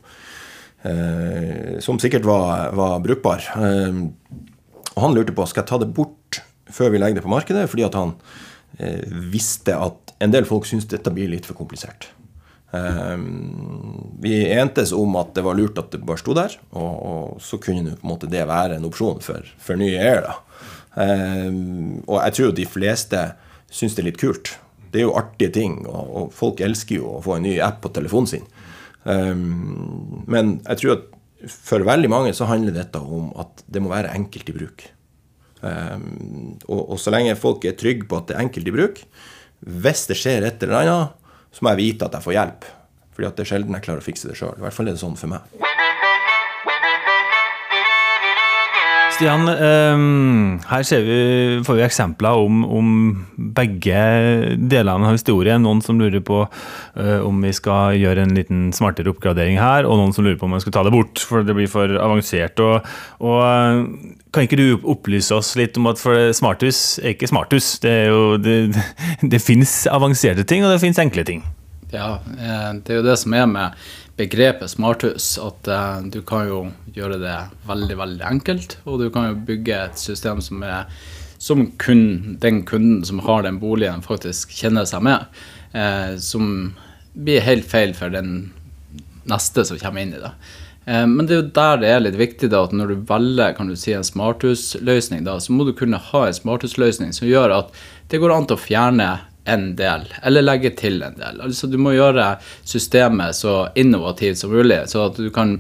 som 1.82 1.98
sikkert 1.98 2.28
var, 2.30 2.70
var 2.78 3.00
brukbar. 3.02 3.48
Og 4.96 5.04
han 5.04 5.16
lurte 5.16 5.36
på 5.36 5.46
skal 5.50 5.64
jeg 5.64 5.72
ta 5.72 5.80
det 5.82 5.94
bort 5.96 6.42
før 6.76 6.92
vi 6.94 7.00
legger 7.00 7.20
det 7.20 7.26
på 7.26 7.34
markedet, 7.34 7.68
fordi 7.70 7.86
at 7.86 7.98
han 7.98 8.16
eh, 8.80 9.04
visste 9.32 9.76
at 9.78 10.16
en 10.24 10.34
del 10.34 10.48
folk 10.50 10.66
syntes 10.68 10.90
dette 10.92 11.14
blir 11.14 11.30
litt 11.30 11.46
for 11.48 11.58
komplisert. 11.58 12.10
Eh, 12.76 13.18
vi 14.24 14.40
entes 14.56 14.96
om 14.96 15.16
at 15.20 15.36
det 15.38 15.46
var 15.46 15.60
lurt 15.60 15.80
at 15.82 15.92
det 15.94 16.04
bare 16.08 16.22
sto 16.22 16.36
der, 16.38 16.56
og, 16.74 16.94
og 16.96 17.44
så 17.44 17.60
kunne 17.62 17.96
på 17.96 18.08
en 18.08 18.14
måte 18.16 18.32
det 18.32 18.48
være 18.50 18.80
en 18.80 18.88
opsjon 18.90 19.22
for, 19.24 19.46
for 19.62 19.80
nye 19.80 20.00
eiere. 20.00 20.38
Eh, 20.96 21.50
og 22.08 22.20
jeg 22.22 22.38
tror 22.40 22.56
de 22.56 22.70
fleste 22.70 23.26
syns 23.70 23.98
det 23.98 24.06
er 24.06 24.10
litt 24.10 24.22
kult. 24.22 24.56
Det 24.92 25.02
er 25.02 25.10
jo 25.10 25.18
artige 25.20 25.52
ting, 25.52 25.82
og, 25.90 26.06
og, 26.06 26.30
folk 26.36 26.62
elsker 26.64 27.02
jo 27.02 27.18
å 27.18 27.24
få 27.24 27.38
en 27.38 27.48
ny 27.48 27.58
app 27.64 27.82
på 27.84 27.92
telefonen 27.96 28.32
sin. 28.32 28.46
Um, 29.06 30.24
men 30.26 30.56
jeg 30.64 30.80
tror 30.82 30.94
at 30.96 31.10
for 31.52 31.86
veldig 31.86 32.10
mange 32.12 32.34
så 32.38 32.48
handler 32.50 32.76
dette 32.76 33.02
om 33.02 33.32
at 33.42 33.64
det 33.68 33.82
må 33.84 33.92
være 33.94 34.14
enkelt 34.16 34.52
i 34.52 34.56
bruk. 34.56 34.88
Og, 35.66 36.82
og 36.82 36.98
så 37.02 37.14
lenge 37.14 37.38
folk 37.40 37.64
er 37.66 37.78
trygge 37.80 38.06
på 38.10 38.20
at 38.20 38.30
det 38.30 38.36
er 38.36 38.44
enkelt 38.44 38.70
i 38.70 38.74
bruk, 38.76 39.00
hvis 39.66 40.04
det 40.10 40.18
skjer 40.20 40.46
et 40.46 40.62
eller 40.66 40.82
annet 40.84 41.26
så 41.56 41.64
må 41.64 41.72
jeg 41.72 41.82
vite 41.82 42.08
at 42.08 42.18
jeg 42.18 42.26
får 42.26 42.36
hjelp. 42.36 42.68
Fordi 43.16 43.28
at 43.30 43.38
det 43.38 43.46
er 43.46 43.50
sjelden 43.54 43.78
jeg 43.78 43.86
klarer 43.86 44.04
å 44.04 44.06
fikse 44.06 44.28
det 44.28 44.36
sjøl. 44.36 44.58
I 44.60 44.66
hvert 44.66 44.76
fall 44.76 44.90
er 44.92 44.98
det 44.98 45.00
sånn 45.00 45.16
for 45.20 45.32
meg. 45.32 45.75
Stian, 49.16 49.48
um, 49.48 50.58
her 50.68 50.84
vi, 51.06 51.20
får 51.64 51.78
vi 51.78 51.84
eksempler 51.86 52.36
om, 52.36 52.66
om, 52.68 52.88
begge 53.56 54.02
delene 54.60 55.08
av 55.08 55.16
historien. 55.16 55.64
Noen 55.64 55.80
som 55.86 56.02
lurer 56.02 56.20
på 56.26 56.42
uh, 56.44 57.22
om 57.24 57.40
vi 57.46 57.54
skal 57.56 57.96
gjøre 57.96 58.26
en 58.26 58.36
liten 58.36 58.66
smartere 58.76 59.14
oppgradering 59.14 59.56
her, 59.62 59.88
og 59.88 60.02
noen 60.02 60.12
som 60.16 60.28
lurer 60.28 60.36
på 60.42 60.50
om 60.50 60.58
vi 60.58 60.62
skal 60.66 60.76
ta 60.76 60.84
det 60.84 60.92
bort, 60.98 61.24
for 61.24 61.48
det 61.48 61.56
blir 61.56 61.72
for 61.72 61.96
avansert. 61.96 62.60
Og, 62.60 62.92
og 63.24 63.40
uh, 63.40 64.20
kan 64.36 64.50
ikke 64.50 64.60
du 64.60 64.84
opplyse 64.84 65.32
oss 65.38 65.54
litt 65.56 65.80
om 65.80 65.88
at 65.94 66.02
for 66.02 66.36
smarthus 66.36 66.98
er 67.00 67.16
ikke 67.16 67.32
smarthus? 67.32 67.78
Det, 67.86 68.00
er 68.02 68.12
jo, 68.12 68.36
det, 68.36 68.58
det 69.36 69.44
finnes 69.44 69.86
avanserte 69.88 70.44
ting, 70.44 70.68
og 70.68 70.76
det 70.76 70.84
finnes 70.84 71.00
enkle 71.00 71.24
ting. 71.24 71.46
Ja, 71.94 72.18
eh, 72.36 72.72
det 72.84 72.92
er 72.92 73.00
jo 73.00 73.06
det 73.06 73.16
som 73.22 73.36
er 73.38 73.46
med 73.48 73.88
begrepet 74.16 74.72
smarthus, 74.72 75.36
at 75.42 75.68
uh, 75.68 76.00
du 76.08 76.22
kan 76.28 76.48
jo 76.48 76.60
gjøre 76.96 77.20
det 77.20 77.36
veldig, 77.68 77.98
veldig 78.00 78.26
enkelt. 78.30 78.78
Og 78.88 79.02
du 79.04 79.10
kan 79.12 79.30
jo 79.30 79.46
bygge 79.48 79.80
et 79.90 80.02
system 80.02 80.42
som, 80.44 80.64
er, 80.64 80.88
som 81.42 81.66
kun 81.82 82.38
den 82.42 82.64
kunden 82.68 83.04
som 83.08 83.24
har 83.26 83.44
den 83.46 83.60
boligen, 83.60 84.06
faktisk 84.06 84.56
kjenner 84.56 84.88
seg 84.90 85.04
med. 85.08 85.28
Uh, 85.76 86.16
som 86.22 86.76
blir 87.16 87.44
helt 87.44 87.68
feil 87.68 87.96
for 87.96 88.12
den 88.12 88.54
neste 89.28 89.66
som 89.68 89.80
kommer 89.82 90.06
inn 90.06 90.16
i 90.16 90.24
det. 90.24 90.32
Uh, 90.88 91.04
men 91.12 91.28
det 91.28 91.36
er 91.36 91.42
jo 91.42 91.52
der 91.60 91.84
det 91.84 91.92
er 91.92 92.04
litt 92.08 92.20
viktig 92.20 92.54
da, 92.54 92.64
at 92.64 92.76
når 92.76 92.94
du 92.94 93.06
velger 93.12 93.56
kan 93.58 93.68
du 93.68 93.76
si, 93.80 93.92
en 93.98 94.08
smarthusløsning, 94.08 95.28
da, 95.28 95.42
så 95.44 95.56
må 95.56 95.68
du 95.68 95.76
kunne 95.76 96.00
ha 96.12 96.26
en 96.28 96.40
smarthusløsning 96.40 97.12
som 97.16 97.28
gjør 97.28 97.60
at 97.60 97.80
det 98.12 98.22
går 98.24 98.32
an 98.32 98.48
til 98.48 98.56
å 98.56 98.64
fjerne 98.64 99.10
en 99.46 99.76
del, 99.78 100.06
eller 100.24 100.46
legge 100.46 100.72
til 100.78 101.02
en 101.06 101.18
del. 101.20 101.42
Altså 101.46 101.68
Du 101.70 101.78
må 101.82 101.94
gjøre 101.94 102.36
systemet 102.66 103.38
så 103.38 103.68
innovativt 103.78 104.42
som 104.42 104.54
mulig, 104.54 104.82
så 104.90 105.06
at 105.10 105.20
du 105.22 105.30
kan 105.34 105.60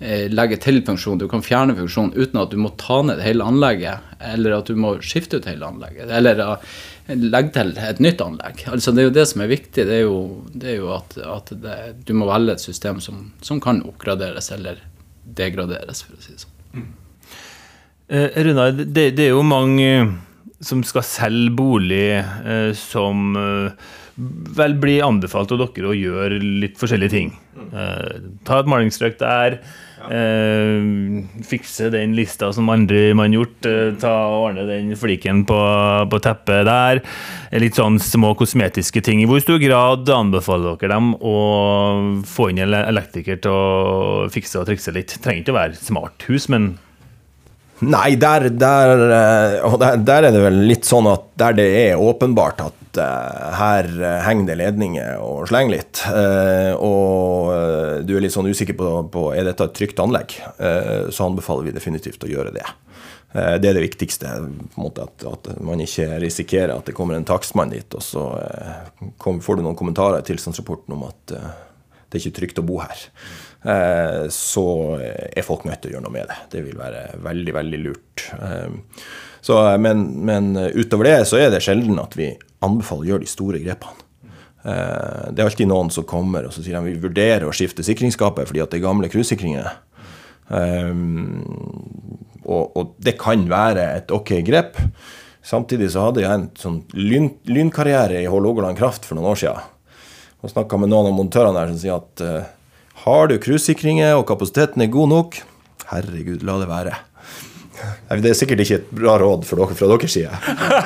eh, 0.00 0.26
legge 0.28 0.58
til 0.60 0.82
funksjon, 0.84 1.20
du 1.22 1.28
kan 1.30 1.44
fjerne 1.44 1.76
funksjon 1.78 2.12
uten 2.12 2.42
at 2.42 2.52
du 2.52 2.58
må 2.60 2.74
ta 2.80 3.00
ned 3.08 3.22
hele 3.24 3.46
anlegget, 3.48 4.04
eller 4.34 4.58
at 4.58 4.68
du 4.68 4.76
må 4.76 4.98
skifte 5.00 5.40
ut 5.40 5.48
hele 5.48 5.64
anlegget, 5.64 6.12
eller 6.12 6.42
uh, 6.44 6.74
legge 7.08 7.54
til 7.56 7.72
et 7.80 8.02
nytt 8.04 8.20
anlegg. 8.24 8.64
Altså 8.72 8.92
Det 8.92 9.02
er 9.02 9.08
jo 9.08 9.14
det 9.16 9.28
som 9.30 9.44
er 9.44 9.52
viktig, 9.52 9.86
det 9.88 9.96
er 9.96 10.04
jo, 10.04 10.18
det 10.52 10.74
er 10.74 10.76
jo 10.82 10.90
at, 10.98 11.16
at 11.36 11.54
det, 11.62 11.78
du 12.04 12.12
må 12.18 12.28
velge 12.28 12.58
et 12.58 12.64
system 12.64 13.00
som, 13.00 13.30
som, 13.40 13.62
kan 13.64 13.80
oppgraderes 13.88 14.52
eller 14.52 14.82
degraderes, 15.24 16.04
for 16.04 16.18
å 16.18 16.20
si 16.20 16.36
det 16.36 16.44
sånn. 16.44 16.58
Mm. 16.76 16.90
Eh, 18.12 18.38
Runar, 18.44 18.76
det, 18.76 19.06
det 19.16 19.30
er 19.30 19.32
jo 19.32 19.40
mange 19.46 19.88
som 20.62 20.82
skal 20.86 21.04
selge 21.06 21.54
bolig, 21.58 22.08
eh, 22.22 22.70
som 22.78 23.36
eh, 23.36 23.86
vel 24.56 24.76
blir 24.80 25.04
anbefalt 25.06 25.54
av 25.54 25.62
dere 25.62 25.90
å 25.90 25.96
gjøre 25.96 26.38
litt 26.42 26.76
forskjellige 26.80 27.14
ting. 27.14 27.32
Eh, 27.72 28.20
ta 28.46 28.60
et 28.60 28.70
malingsstrøk 28.70 29.18
der. 29.20 29.58
Fikse 31.46 31.92
den 31.94 32.16
lista 32.18 32.48
som 32.54 32.70
andre 32.74 33.12
har 33.14 33.34
gjort. 33.36 33.68
Ta 34.02 34.12
og 34.32 34.48
Ordne 34.48 34.64
den 34.66 34.96
fliken 34.98 35.44
på, 35.46 35.58
på, 36.10 36.22
teppet 36.24 36.66
der. 36.66 37.02
Litt 37.62 37.78
sånn 37.78 38.00
små 38.02 38.32
kosmetiske 38.38 39.02
ting. 39.06 39.22
I 39.22 39.28
hvor 39.30 39.42
stor 39.44 39.62
grad 39.62 40.10
anbefaler 40.10 40.78
dere 40.80 40.96
dem 40.96 41.12
å 41.22 41.36
få 42.26 42.50
inn 42.50 42.64
en 42.64 42.78
elektriker 42.82 43.38
til 43.46 43.54
å 43.54 44.30
fikse 44.34 44.58
og 44.58 44.66
trikse 44.70 44.94
litt? 44.94 45.14
Trenger 45.22 45.44
ikke 45.44 45.54
å 45.54 45.60
være 45.60 45.78
smart 45.78 46.26
hus, 46.26 46.50
men 46.50 46.74
Nei, 47.82 48.14
der, 48.14 48.46
der, 48.54 49.00
eh, 49.10 49.76
der, 49.78 49.96
der, 50.06 50.26
er 50.28 50.34
det 50.34 50.42
vel 50.44 50.60
litt 50.68 50.86
sånn 50.86 51.08
at 51.10 51.24
der 51.40 51.56
det 51.58 51.66
er 51.80 52.02
åpenbart 52.02 52.60
at 52.62 53.00
uh, 53.00 53.48
her 53.58 53.88
henger 54.22 54.52
det 54.52 54.56
ledninger 54.60 55.18
og 55.18 55.48
slenger 55.50 55.74
litt, 55.74 56.02
og 56.78 58.04
du 58.06 58.12
er 58.14 58.22
litt 58.22 58.34
sånn 58.34 58.50
usikker 58.52 58.76
på, 58.78 58.92
på 59.10 59.24
er 59.34 59.48
dette 59.48 59.66
et 59.66 59.74
trygt 59.74 60.02
anlegg, 60.02 60.36
så 61.10 61.26
anbefaler 61.26 61.70
vi 61.70 61.74
definitivt 61.74 62.22
å 62.26 62.30
gjøre 62.30 62.52
det. 62.54 62.66
Det 63.32 63.70
er 63.70 63.78
det 63.78 63.86
viktigste. 63.86 64.28
Måte, 64.76 65.08
at, 65.08 65.24
at, 65.24 65.50
man 65.64 65.80
ikke 65.80 66.20
risikerer 66.20 66.74
at 66.74 66.90
det 66.90 66.94
kommer 66.96 67.16
en 67.16 67.26
takstmann 67.26 67.72
dit, 67.72 67.96
og 67.96 68.04
så 68.04 68.28
får 69.16 69.58
du 69.58 69.64
noen 69.64 69.78
kommentarer 69.78 70.20
i 70.20 70.28
tilstandsrapporten 70.28 70.98
om 70.98 71.06
at 71.08 71.36
det 72.12 72.20
er 72.20 72.26
ikke 72.26 72.38
trygt 72.42 72.60
å 72.60 72.66
bo 72.68 72.82
her. 72.82 73.06
Eh, 73.62 74.24
så 74.34 74.66
er 75.00 75.46
folk 75.46 75.66
nødt 75.68 75.82
til 75.82 75.92
å 75.92 75.96
gjøre 75.96 76.06
noe 76.06 76.14
med 76.14 76.30
det. 76.30 76.38
Det 76.52 76.62
vil 76.66 76.78
være 76.78 77.04
veldig, 77.22 77.54
veldig 77.58 77.82
lurt. 77.84 78.24
Eh, 78.36 79.04
så, 79.42 79.58
men, 79.82 80.04
men, 80.26 80.54
utover 80.74 81.08
det 81.08 81.18
så 81.30 81.40
er 81.40 81.52
det 81.54 81.62
sjelden 81.64 82.00
at 82.02 82.16
vi 82.18 82.32
anbefaler 82.62 83.06
å 83.06 83.12
gjøre 83.12 83.24
de 83.24 83.30
store 83.30 83.62
grepene. 83.62 84.08
Eh, 84.62 85.30
det 85.30 85.42
er 85.42 85.48
alltid 85.48 85.70
noen 85.70 85.90
som 85.94 86.06
kommer 86.08 86.46
og 86.46 86.54
så 86.54 86.62
sier 86.62 86.78
at 86.78 86.86
vi 86.86 86.98
vurderer 87.02 87.48
å 87.48 87.54
skifte 87.54 87.86
sikringsskapet 87.86 88.50
fordi 88.50 88.62
at 88.62 88.74
det 88.74 88.80
er 88.80 88.86
gamle 88.86 89.10
cruisesikringer. 89.12 89.72
Og, 90.52 92.64
og, 92.76 92.96
det 93.00 93.14
kan 93.16 93.46
være 93.48 93.86
et 93.96 94.10
ok 94.12 94.34
grep. 94.44 94.76
Samtidig 95.42 95.88
så 95.94 96.08
hadde 96.08 96.22
jeg 96.22 96.34
en 96.34 96.48
sånn 96.58 96.82
lyn, 96.94 97.30
lynkarriere 97.48 98.20
i 98.20 98.28
Hålogaland 98.30 98.78
Kraft 98.78 99.08
for 99.08 99.16
noen 99.16 99.32
år 99.32 99.40
siden. 99.40 99.71
Og 100.42 100.50
snakka 100.50 100.80
med 100.80 100.90
noen 100.90 101.12
av 101.12 101.16
montørene 101.16 101.54
der 101.58 101.70
som 101.70 101.78
sier 101.78 102.02
at 102.02 102.26
har 103.04 103.30
du 103.30 103.38
cruisesikringer 103.42 104.16
og 104.18 104.26
kapasiteten 104.28 104.82
er 104.84 104.90
god 104.92 105.10
nok, 105.10 105.38
herregud, 105.92 106.42
la 106.46 106.58
det 106.60 106.68
være. 106.70 106.98
Det 108.20 108.30
er 108.30 108.36
sikkert 108.36 108.62
ikke 108.62 108.76
et 108.78 108.90
bra 108.94 109.14
råd 109.20 109.46
for 109.48 109.58
dere 109.58 109.76
fra 109.76 109.88
deres 109.90 110.14
side. 110.14 110.30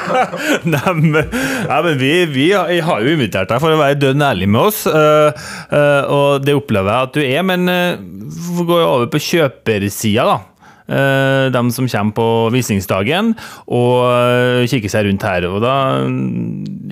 Nei, 0.72 0.92
men, 0.96 1.16
nei, 1.26 1.80
men 1.88 1.98
vi, 2.00 2.12
vi, 2.30 2.46
har 2.54 3.02
jo 3.02 3.12
invitert 3.12 3.50
deg 3.50 3.60
for 3.62 3.74
å 3.74 3.80
være 3.80 3.98
dønn 3.98 4.22
ærlig 4.24 4.48
med 4.52 4.68
oss, 4.70 4.84
uh, 4.88 5.34
uh, 5.72 6.02
og 6.14 6.46
det 6.46 6.54
opplever 6.56 6.92
jeg 6.92 7.08
at 7.08 7.16
du 7.16 7.22
er. 7.24 7.42
Men 7.46 7.66
uh, 7.68 8.62
går 8.62 8.80
jo 8.80 8.86
over 8.86 9.10
på 9.12 9.22
kjøpersida, 9.26 10.28
da. 10.30 10.38
Uh, 10.86 11.50
dem 11.50 11.72
som 11.74 11.88
kommer 11.90 12.14
på 12.14 12.26
visningsdagen 12.54 13.32
og 13.66 14.68
kikker 14.70 14.92
seg 14.92 15.08
rundt 15.08 15.26
her. 15.26 15.48
Og 15.50 15.58
da 15.64 15.74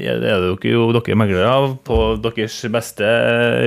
er 0.03 0.19
det 0.19 0.73
jo 0.73 0.89
dere 0.97 1.19
meglere 1.21 1.77
på 1.87 2.01
deres 2.25 2.59
beste 2.75 3.15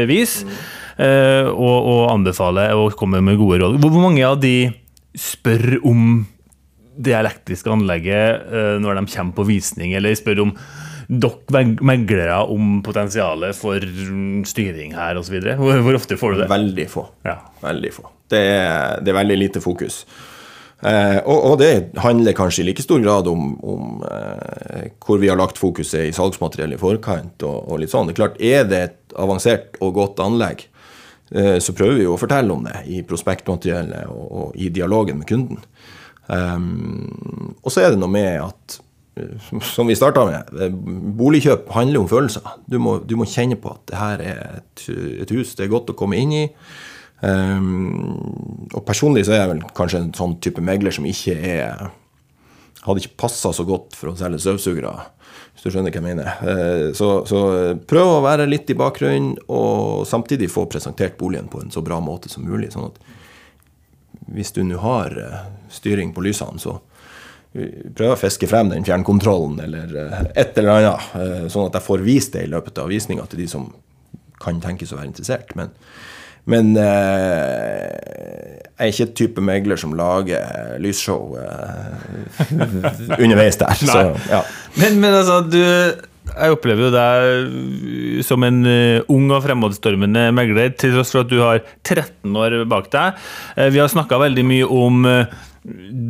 vis. 0.10 0.42
Mm. 0.44 0.60
Eh, 0.98 1.46
og, 1.46 1.78
og 1.92 2.02
anbefaler 2.10 2.74
å 2.74 2.90
komme 2.98 3.22
med 3.22 3.38
gode 3.38 3.62
råd. 3.62 3.78
Hvor 3.84 4.02
mange 4.02 4.26
av 4.26 4.40
de 4.42 4.72
spør 5.18 5.78
om 5.86 6.26
det 6.98 7.14
elektriske 7.14 7.70
anlegget 7.70 8.50
eh, 8.50 8.76
når 8.82 8.98
de 8.98 9.14
kommer 9.14 9.38
på 9.38 9.46
visning, 9.52 9.94
eller 9.98 10.18
spør 10.18 10.48
om 10.48 10.56
dere 11.08 11.64
meglere 11.86 12.42
om 12.52 12.82
potensialet 12.84 13.56
for 13.56 13.86
styring 14.50 14.98
her 14.98 15.22
osv.? 15.22 15.38
Hvor, 15.62 15.86
hvor 15.86 16.02
ofte 16.02 16.18
får 16.20 16.34
du 16.34 16.44
det? 16.44 16.52
Veldig 16.58 16.90
få. 16.92 17.06
Ja. 17.30 17.40
Veldig 17.62 17.94
få. 18.00 18.10
Det 18.32 18.42
er, 18.42 19.04
det 19.04 19.14
er, 19.14 19.20
veldig 19.20 19.38
lite 19.40 19.64
fokus. 19.64 20.02
Eh, 20.82 21.20
og, 21.24 21.38
og, 21.38 21.56
det 21.62 22.00
handler 22.04 22.38
kanskje 22.38 22.62
i 22.64 22.68
like 22.70 22.84
stor 22.86 23.02
grad 23.02 23.30
om, 23.32 23.54
om 23.66 24.02
eh, 24.06 24.90
hvor 25.04 25.22
vi 25.22 25.32
har 25.32 25.40
lagt 25.40 25.58
fokuset 25.58 26.10
i 26.10 26.16
salgsmateriell 26.16 26.76
i 26.76 26.82
forkant. 26.82 27.42
Og, 27.42 27.60
og, 27.64 27.78
litt 27.82 27.94
sånn. 27.94 28.10
Det 28.10 28.18
er 28.18 28.22
klart, 28.22 28.42
er 28.42 28.68
det 28.70 28.82
et 28.90 29.18
avansert 29.18 29.80
og 29.82 29.96
godt 29.98 30.22
anlegg, 30.26 30.68
Eh, 31.30 31.58
så 31.60 31.76
prøver 31.76 32.00
vi 32.00 32.08
å 32.08 32.18
fortelle 32.20 32.54
om 32.54 32.66
det 32.68 32.82
i 32.88 33.04
prospektmateriellet 33.08 34.12
og, 34.12 34.52
i 34.56 34.70
dialogen 34.74 35.20
med 35.20 35.28
kunden. 35.30 35.64
Um, 36.28 37.56
og 37.64 37.72
så 37.72 37.86
er 37.86 37.94
det 37.94 38.02
noe 38.02 38.12
med 38.12 38.42
at 38.44 38.78
eh, 39.20 39.52
som 39.64 39.88
vi 39.88 39.96
starta 39.96 40.26
med, 40.28 40.52
eh, 40.60 40.74
boligkjøp 41.20 41.70
handler 41.76 42.04
om 42.04 42.10
følelser. 42.12 42.48
Du 42.68 42.80
må, 42.84 42.98
du 43.04 43.16
må, 43.20 43.28
kjenne 43.28 43.60
på 43.60 43.72
at 43.76 43.84
det 43.92 44.00
her 44.00 44.24
er 44.24 44.42
et, 44.60 44.86
et, 45.24 45.32
hus 45.36 45.56
det 45.56 45.68
er 45.68 45.74
godt 45.74 45.92
å 45.92 45.98
komme 46.00 46.20
inn 46.20 46.36
i. 46.36 46.46
Um, 47.22 48.68
og 48.78 48.84
personlig 48.86 49.24
så 49.26 49.34
er 49.34 49.40
jeg 49.42 49.50
vel 49.56 49.62
kanskje 49.78 50.04
en 50.04 50.12
sånn 50.14 50.36
type 50.44 50.62
megler 50.62 50.94
som 50.94 51.08
ikke 51.10 51.34
er 51.34 51.88
Hadde 52.86 53.02
ikke 53.02 53.18
passa 53.26 53.50
så 53.52 53.64
godt 53.68 53.96
for 53.98 54.12
å 54.12 54.16
selge 54.16 54.38
støvsugere, 54.40 54.92
hvis 55.52 55.64
du 55.66 55.74
skjønner 55.74 55.92
hva 55.92 55.98
jeg 55.98 56.06
mener. 56.06 56.28
Uh, 56.40 56.84
så, 56.96 57.10
så 57.28 57.40
prøv 57.90 58.12
å 58.14 58.22
være 58.24 58.46
litt 58.48 58.70
i 58.72 58.78
bakgrunnen, 58.80 59.34
og 59.52 60.06
samtidig 60.08 60.48
få 60.54 60.68
presentert 60.72 61.18
boligen 61.20 61.50
på 61.52 61.60
en 61.60 61.74
så 61.74 61.84
bra 61.84 61.98
måte 62.00 62.32
som 62.32 62.46
mulig. 62.48 62.70
sånn 62.72 62.88
at 62.88 63.02
hvis 64.32 64.54
du 64.56 64.62
nå 64.64 64.80
har 64.86 65.18
uh, 65.20 65.42
styring 65.74 66.14
på 66.16 66.24
lysene, 66.24 66.62
så 66.64 66.78
prøv 67.98 68.14
å 68.14 68.20
fiske 68.22 68.48
frem 68.48 68.70
den 68.72 68.88
fjernkontrollen 68.88 69.58
eller 69.66 69.98
et 70.38 70.60
eller 70.62 70.76
annet, 70.78 71.52
sånn 71.52 71.66
at 71.66 71.80
jeg 71.80 71.88
får 71.88 72.04
vist 72.06 72.36
det 72.38 72.46
i 72.46 72.52
løpet 72.52 72.78
av 72.84 72.92
visninga 72.92 73.26
til 73.28 73.42
de 73.42 73.48
som 73.50 73.66
kan 74.40 74.62
tenkes 74.62 74.94
å 74.94 75.00
være 75.00 75.10
interessert. 75.10 75.56
Men, 75.58 75.74
men 76.48 76.74
jeg 76.78 76.84
er 78.78 78.92
ikke 78.92 79.08
et 79.08 79.16
type 79.18 79.42
megler 79.44 79.80
som 79.80 79.96
lager 79.98 80.78
lysshow 80.84 81.36
underveis 83.24 83.58
der. 83.60 83.74
så, 83.82 84.04
ja. 84.30 84.42
men, 84.80 85.02
men 85.02 85.12
altså, 85.18 85.42
du 85.48 85.62
jeg 86.28 86.54
opplever 86.54 86.90
jo 86.90 86.92
deg 86.92 88.22
som 88.28 88.44
en 88.44 88.60
ung 89.14 89.30
og 89.32 89.46
fremadstormende 89.46 90.28
megler, 90.36 90.74
til 90.76 90.92
tross 90.94 91.14
for 91.16 91.24
at 91.24 91.32
du 91.32 91.40
har 91.40 91.62
13 91.88 92.36
år 92.36 92.58
bak 92.70 92.92
deg. 92.94 93.22
Vi 93.72 93.80
har 93.80 93.88
snakka 93.92 94.20
veldig 94.20 94.44
mye 94.46 94.68
om 94.68 95.08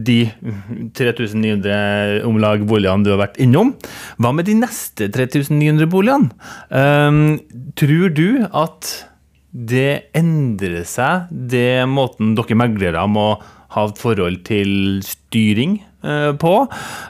de 0.07 0.17
3900 0.97 2.21
om 2.27 2.37
lag 2.41 2.63
boligene 2.67 3.05
du 3.05 3.11
har 3.13 3.21
vært 3.23 3.39
innom. 3.41 3.73
Hva 4.21 4.33
med 4.35 4.47
de 4.49 4.57
neste 4.59 5.09
3900 5.13 5.89
boligene? 5.91 6.29
Um, 6.69 7.37
tror 7.79 8.13
du 8.13 8.27
at 8.45 8.91
det 9.51 10.11
endrer 10.17 10.83
seg, 10.87 11.29
det 11.31 11.85
måten 11.89 12.35
dere 12.37 12.57
meglere 12.59 13.05
må 13.09 13.29
ha 13.73 13.83
et 13.87 13.99
forhold 13.99 14.41
til 14.47 14.99
styring 15.05 15.77
eh, 16.05 16.33
på? 16.39 16.53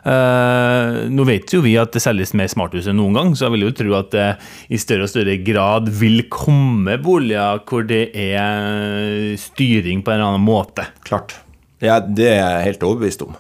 Eh, 0.10 1.00
nå 1.13 1.25
vet 1.29 1.53
jo 1.53 1.63
vi 1.65 1.75
at 1.82 1.94
det 1.96 2.03
selges 2.03 2.36
mer 2.38 2.50
smarthus 2.51 2.89
enn 2.89 3.00
noen 3.01 3.17
gang, 3.17 3.34
så 3.34 3.48
jeg 3.48 3.56
vil 3.56 3.67
jo 3.67 3.74
tro 3.82 3.98
at 4.00 4.13
det 4.13 4.27
i 4.74 4.82
større 4.82 5.08
og 5.08 5.13
større 5.13 5.38
grad 5.46 5.91
vil 6.01 6.25
komme 6.34 7.00
boliger 7.01 7.63
hvor 7.67 7.88
det 7.89 8.06
er 8.13 9.36
styring 9.41 10.06
på 10.06 10.13
en 10.13 10.20
eller 10.20 10.32
annen 10.34 10.48
måte. 10.48 10.88
Klart. 11.08 11.39
Ja, 11.84 12.00
det 12.01 12.32
er 12.32 12.39
jeg 12.41 12.72
helt 12.72 12.88
overbevist 12.88 13.25
om. 13.25 13.38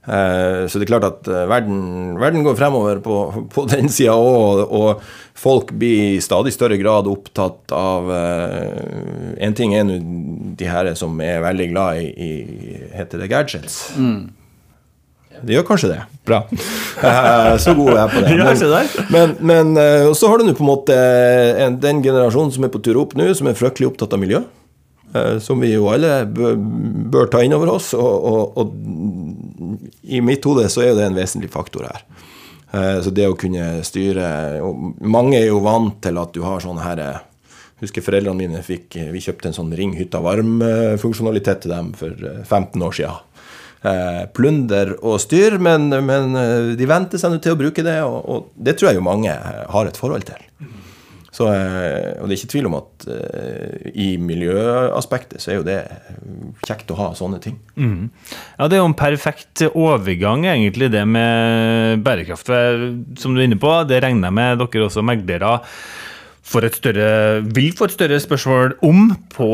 Uh, 0.00 0.64
så 0.64 0.80
det 0.80 0.86
er 0.86 0.92
klart 0.94 1.04
at 1.04 1.28
uh, 1.28 1.42
verden, 1.50 2.14
verden, 2.16 2.40
går 2.46 2.56
fremover 2.56 3.02
på, 3.04 3.16
på 3.52 3.66
den 3.68 3.90
sida 3.92 4.14
òg, 4.16 4.62
og 4.64 5.02
folk 5.36 5.74
blir 5.76 6.14
i 6.16 6.22
stadig 6.24 6.54
større 6.54 6.78
grad 6.80 7.08
opptatt 7.10 7.74
av 7.76 8.08
uh, 8.08 9.36
En 9.36 9.56
ting 9.56 9.74
er 9.76 9.84
nå 9.84 9.98
de 10.56 10.68
her 10.68 10.88
som 10.96 11.20
er 11.20 11.42
veldig 11.44 11.66
glad 11.74 12.00
i, 12.00 12.08
i 12.16 12.30
heter 12.96 13.20
det 13.20 13.28
gadgets. 13.28 13.76
Mm. 14.00 14.30
Det 15.40 15.54
gjør 15.56 15.68
kanskje 15.68 15.92
det. 15.92 16.00
Bra. 16.28 16.42
så 17.64 17.72
god 17.76 17.92
er 17.92 18.00
jeg 18.00 18.10
på 18.14 18.24
det. 18.24 18.80
Men, 19.14 19.36
men, 19.40 19.70
men 19.72 20.16
så 20.16 20.28
har 20.28 20.40
du 20.40 20.44
nå 20.44 20.52
på 20.56 20.64
en 20.64 20.68
måte 20.68 20.96
den 21.80 22.02
generasjonen 22.04 22.52
som 22.52 22.66
er 22.66 22.72
på 22.72 22.82
tur 22.84 22.98
opp 23.00 23.14
nå, 23.16 23.30
som 23.36 23.48
er 23.48 23.56
fryktelig 23.56 23.88
opptatt 23.88 24.16
av 24.16 24.20
miljø. 24.20 24.42
Eh, 25.14 25.38
som 25.38 25.60
vi 25.60 25.72
jo 25.72 25.88
alle 25.90 26.22
bør 26.26 27.30
ta 27.30 27.42
inn 27.42 27.54
over 27.56 27.74
oss. 27.74 27.92
Og, 27.98 28.26
og, 28.30 28.60
og, 28.60 28.74
i 30.02 30.20
mitt 30.24 30.44
hode 30.46 30.68
så 30.70 30.84
er 30.86 30.94
det 30.96 31.08
en 31.08 31.18
vesentlig 31.18 31.50
faktor 31.52 31.88
her. 31.88 32.04
Eh, 32.70 32.98
så 33.04 33.12
det 33.14 33.26
å 33.26 33.38
kunne 33.38 33.80
styre 33.86 34.28
Mange 35.02 35.40
er 35.40 35.48
jo 35.48 35.62
vant 35.64 35.98
til 36.04 36.20
at 36.22 36.30
du 36.36 36.44
har 36.46 36.62
sånne 36.62 36.84
her 36.86 37.02
jeg 37.02 37.88
husker 37.88 38.04
foreldrene 38.04 38.36
mine 38.36 38.60
fikk 38.60 38.98
Vi 39.10 39.22
kjøpte 39.24 39.48
en 39.48 39.56
sånn 39.56 39.72
ring 39.72 39.94
hytta 39.96 40.20
varm-funksjonalitet 40.20 41.62
til 41.64 41.72
dem 41.72 41.94
for 41.96 42.12
15 42.44 42.82
år 42.84 42.96
siden. 42.98 44.26
Plunder 44.36 44.92
og 44.98 45.16
styr, 45.24 45.56
men, 45.56 45.88
men 46.04 46.36
de 46.76 46.88
venter 46.90 47.16
seg 47.22 47.32
nå 47.32 47.38
til 47.40 47.56
å 47.56 47.60
bruke 47.62 47.80
det, 47.86 47.96
og, 48.04 48.18
og 48.20 48.50
det 48.52 48.76
tror 48.76 48.90
jeg 48.90 49.00
jo 49.00 49.06
mange 49.06 49.32
har 49.32 49.88
et 49.88 49.96
forhold 49.96 50.28
til. 50.28 50.44
Så, 51.30 51.46
eh, 51.46 52.18
og 52.18 52.26
det 52.26 52.34
er 52.34 52.38
ikke 52.40 52.52
tvil 52.56 52.66
om 52.66 52.76
at 52.80 53.04
uh, 53.06 53.90
i 53.94 54.08
miljøaspektet 54.18 55.38
så 55.42 55.52
er 55.52 55.58
jo 55.60 55.66
det 55.68 55.78
kjekt 56.66 56.90
å 56.90 56.98
ha 56.98 57.08
sånne 57.14 57.38
ting. 57.42 57.60
Mm. 57.78 58.10
Ja, 58.58 58.66
det 58.66 58.76
er 58.76 58.82
jo 58.82 58.88
en 58.90 58.98
perfekt 58.98 59.62
overgang, 59.70 60.48
egentlig, 60.50 60.90
det 60.90 61.04
med 61.06 62.02
bærekraft. 62.06 62.50
Som 63.22 63.36
du 63.36 63.40
er 63.40 63.46
inne 63.46 63.60
på, 63.62 63.72
det 63.86 64.02
regner 64.02 64.26
jeg 64.30 64.38
med 64.40 64.64
dere 64.64 64.88
også 64.88 65.06
meglere 65.06 65.54
større, 66.50 67.42
vil 67.46 67.70
få 67.76 67.86
et 67.86 67.94
større 67.94 68.18
spørsmål 68.20 68.72
om 68.82 69.12
på 69.30 69.50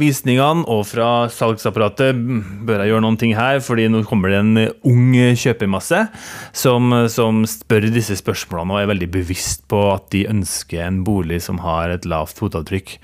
visningene 0.00 0.64
og 0.66 0.86
fra 0.88 1.28
salgsapparatet. 1.28 2.16
Bør 2.64 2.80
jeg 2.80 2.92
gjøre 2.92 3.04
noen 3.04 3.18
ting 3.20 3.34
her? 3.36 3.60
Fordi 3.60 3.88
nå 3.88 4.02
kommer 4.08 4.32
det 4.32 4.38
en 4.40 4.70
ung 4.88 5.12
kjøpermasse 5.36 6.06
som, 6.52 6.94
som 7.08 7.44
spør 7.44 7.90
disse 7.92 8.16
spørsmålene 8.16 8.74
og 8.74 8.80
er 8.80 8.90
veldig 8.92 9.10
bevisst 9.18 9.66
på 9.68 9.82
at 9.92 10.08
de 10.14 10.24
ønsker 10.30 10.86
en 10.86 11.02
bolig 11.04 11.42
som 11.44 11.60
har 11.60 11.90
et 11.92 12.08
lavt 12.08 12.38
fotavtrykk. 12.40 12.96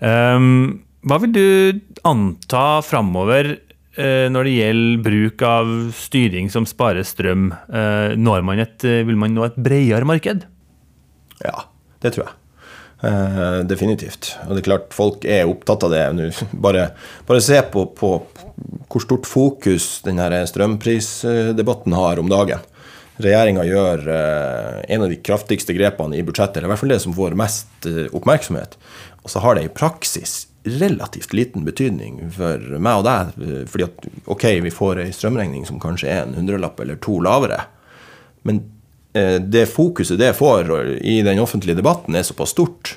Um, 0.00 0.80
hva 1.06 1.20
vil 1.22 1.36
du 1.36 1.46
anta 2.08 2.80
framover 2.82 3.52
uh, 4.00 4.26
når 4.32 4.48
det 4.48 4.56
gjelder 4.56 5.04
bruk 5.04 5.46
av 5.46 5.76
styring 6.00 6.48
som 6.52 6.66
sparer 6.68 7.04
strøm? 7.06 7.52
når 8.16 8.42
man 8.46 8.64
et, 8.64 8.82
vil 8.82 9.20
man 9.20 9.36
nå 9.36 9.46
et 9.46 9.60
bredere 9.60 10.08
marked? 10.08 10.48
Ja, 11.44 11.68
det 12.00 12.16
tror 12.16 12.28
jeg. 12.28 12.36
Uh, 13.04 13.60
definitivt. 13.68 14.30
Og 14.46 14.54
det 14.54 14.62
er 14.62 14.68
klart, 14.70 14.94
folk 14.96 15.24
er 15.28 15.48
opptatt 15.50 15.84
av 15.84 15.92
det 15.92 16.04
nå. 16.16 16.30
Bare, 16.64 16.88
bare 17.28 17.42
se 17.44 17.58
på, 17.72 17.82
på, 17.92 18.12
hvor 18.88 19.04
stort 19.04 19.28
fokus 19.28 19.98
denne 20.06 20.40
strømprisdebatten 20.48 21.92
har 21.92 22.22
om 22.22 22.32
dagen. 22.32 22.64
Regjeringa 23.20 23.66
gjør 23.68 24.08
uh, 24.08 24.80
en 24.88 25.04
av 25.04 25.12
de 25.12 25.20
kraftigste 25.20 25.76
grepene 25.76 26.16
i 26.16 26.24
budsjettet, 26.24 26.62
eller 26.62 26.70
i 26.70 26.72
hvert 26.72 26.84
fall 26.84 26.94
det 26.94 27.02
som 27.04 27.16
får 27.16 27.36
mest 27.36 27.88
uh, 27.88 28.06
oppmerksomhet. 28.16 28.78
Og 29.24 29.32
så 29.32 29.44
har 29.44 29.58
det 29.58 29.66
i 29.66 29.74
praksis 29.76 30.46
relativt 30.66 31.36
liten 31.36 31.68
betydning 31.68 32.24
for 32.34 32.80
meg 32.82 33.02
og 33.02 33.04
deg. 33.06 33.68
fordi 33.70 33.84
at 33.86 34.08
ok, 34.34 34.46
vi 34.64 34.72
får 34.74 35.04
ei 35.04 35.12
strømregning 35.14 35.68
som 35.68 35.78
kanskje 35.78 36.08
er 36.10 36.24
en 36.24 36.34
hundrelapp 36.34 36.80
eller 36.82 36.98
to 36.98 37.20
lavere. 37.22 37.60
Men 38.48 38.64
Eh, 38.66 38.75
det 39.40 39.66
fokuset 39.70 40.18
det 40.20 40.34
får 40.36 40.70
i 41.00 41.20
den 41.24 41.40
offentlige 41.40 41.78
debatten, 41.78 42.16
er 42.16 42.26
såpass 42.26 42.52
stort 42.52 42.96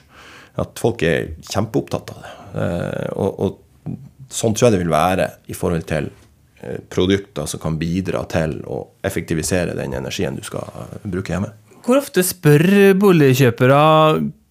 at 0.60 0.80
folk 0.82 1.04
er 1.06 1.34
kjempeopptatt 1.50 2.14
av 2.14 2.24
det. 2.24 2.34
Eh, 2.64 3.08
og, 3.16 3.40
og 3.40 4.28
sånn 4.34 4.56
tror 4.56 4.70
jeg 4.70 4.78
det 4.78 4.84
vil 4.84 4.94
være 4.94 5.30
i 5.50 5.58
forhold 5.58 5.86
til 5.90 6.10
eh, 6.10 6.80
produkter 6.92 7.50
som 7.50 7.62
kan 7.64 7.80
bidra 7.82 8.26
til 8.32 8.60
å 8.68 8.82
effektivisere 9.06 9.78
den 9.78 9.96
energien 10.00 10.38
du 10.38 10.46
skal 10.46 10.70
bruke 11.04 11.36
hjemme. 11.36 11.54
Hvor 11.86 12.02
ofte 12.02 12.24
spør 12.26 12.94
boligkjøpere 13.00 13.82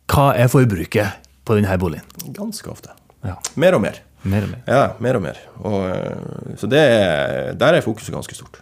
hva 0.08 0.28
er 0.32 0.50
forbruket 0.50 1.28
på 1.44 1.58
denne 1.58 1.80
boligen? 1.80 2.06
Ganske 2.34 2.70
ofte. 2.72 2.94
Ja. 3.26 3.36
Mer 3.60 3.76
og 3.76 3.84
mer. 3.84 4.00
Mer 4.26 4.46
og 4.46 4.50
mer. 4.50 4.62
Ja, 4.66 4.84
mer 4.98 5.18
og 5.18 5.22
mer. 5.22 5.42
Og, 5.62 6.56
så 6.58 6.70
det, 6.70 6.80
der 7.60 7.76
er 7.78 7.84
fokuset 7.84 8.14
ganske 8.14 8.34
stort. 8.34 8.58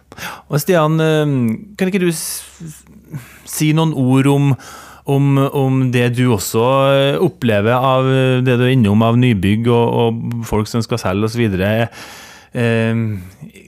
Og 0.49 0.61
Stian, 0.61 0.99
kan 1.77 1.89
ikke 1.89 2.03
du 2.03 2.11
si 2.11 3.71
noen 3.73 3.95
ord 3.97 4.29
om, 4.29 4.51
om, 5.09 5.31
om, 5.47 5.81
det 5.93 6.11
du 6.17 6.27
også 6.35 6.67
opplever 7.25 7.73
av 7.73 8.07
det 8.45 8.59
du 8.59 8.67
er 8.67 8.75
innom 8.75 9.01
av 9.05 9.17
nybygg 9.17 9.69
og, 9.71 9.97
og 10.03 10.45
folk 10.49 10.69
som 10.69 10.85
skal 10.85 11.01
selge 11.01 11.31
osv. 11.31 11.57
Eh, 12.57 13.07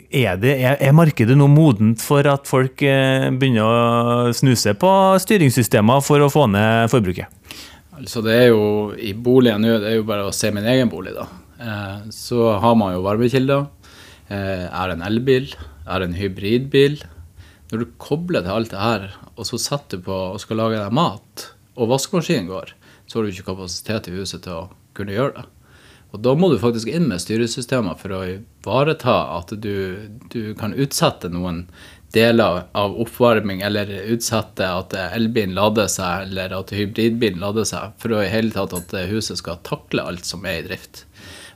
er, 0.10 0.38
det, 0.42 0.54
er, 0.58 0.78
er 0.82 0.96
markedet 0.96 1.36
nå 1.38 1.46
modent 1.52 2.02
for 2.02 2.26
at 2.30 2.48
folk 2.50 2.82
eh, 2.86 3.28
begynner 3.30 3.68
å 3.68 4.32
snuse 4.34 4.74
på 4.80 4.94
styringssystemer 5.22 6.02
for 6.06 6.24
å 6.26 6.32
få 6.34 6.48
ned 6.50 6.90
forbruket? 6.92 7.30
Altså 8.00 8.24
det 8.24 8.38
er 8.46 8.48
jo, 8.54 8.64
I 8.96 9.12
boligen 9.14 9.62
nå, 9.66 9.76
det 9.84 9.92
er 9.92 10.00
jo 10.00 10.08
bare 10.08 10.26
å 10.26 10.34
se 10.36 10.50
min 10.56 10.66
egen 10.72 10.90
bolig, 10.90 11.14
da. 11.18 11.28
Eh, 11.60 12.10
så 12.16 12.54
har 12.64 12.76
man 12.80 12.96
jo 12.96 13.06
varmekilder. 13.06 13.68
Jeg 14.30 14.70
har 14.70 14.92
en 14.94 15.02
elbil. 15.02 15.48
Jeg 15.50 15.90
har 15.90 16.06
en 16.06 16.18
hybridbil. 16.18 17.00
Når 17.70 17.84
du 17.84 17.94
kobler 18.02 18.42
til 18.46 18.56
alt 18.56 18.72
det 18.74 18.82
her, 18.82 19.06
og 19.36 19.46
så 19.46 19.60
setter 19.62 20.00
du 20.00 20.08
på 20.08 20.16
og 20.34 20.42
skal 20.42 20.58
lage 20.58 20.80
deg 20.82 20.96
mat, 20.96 21.46
og 21.78 21.92
vaskemaskinen 21.92 22.50
går, 22.50 22.74
så 23.06 23.20
har 23.20 23.26
du 23.26 23.34
ikke 23.34 23.52
kapasitet 23.52 24.10
i 24.10 24.16
huset 24.18 24.42
til 24.46 24.56
å 24.56 24.70
kunne 24.98 25.14
gjøre 25.14 25.36
det. 25.38 25.46
Og 26.10 26.24
da 26.26 26.34
må 26.34 26.50
du 26.50 26.58
faktisk 26.58 26.90
inn 26.90 27.06
med 27.12 27.22
styresystemer 27.22 27.98
for 28.00 28.16
å 28.18 28.24
ivareta 28.26 29.16
at 29.36 29.54
du, 29.62 30.10
du 30.34 30.56
kan 30.58 30.74
utsette 30.74 31.30
noen 31.30 31.68
deler 32.14 32.64
av 32.74 32.96
oppvarming, 33.04 33.62
eller 33.62 33.92
utsette 34.10 34.66
at 34.66 34.96
elbilen 35.04 35.54
lader 35.54 35.86
seg, 35.94 36.26
eller 36.26 36.56
at 36.58 36.74
hybridbilen 36.74 37.44
lader 37.44 37.70
seg, 37.70 37.94
for 38.02 38.18
å 38.18 38.24
i 38.24 38.32
hele 38.34 38.50
tatt 38.56 38.74
at 38.74 38.96
huset 39.12 39.38
skal 39.38 39.62
takle 39.62 40.08
alt 40.10 40.26
som 40.26 40.50
er 40.50 40.64
i 40.64 40.66
drift. 40.72 41.04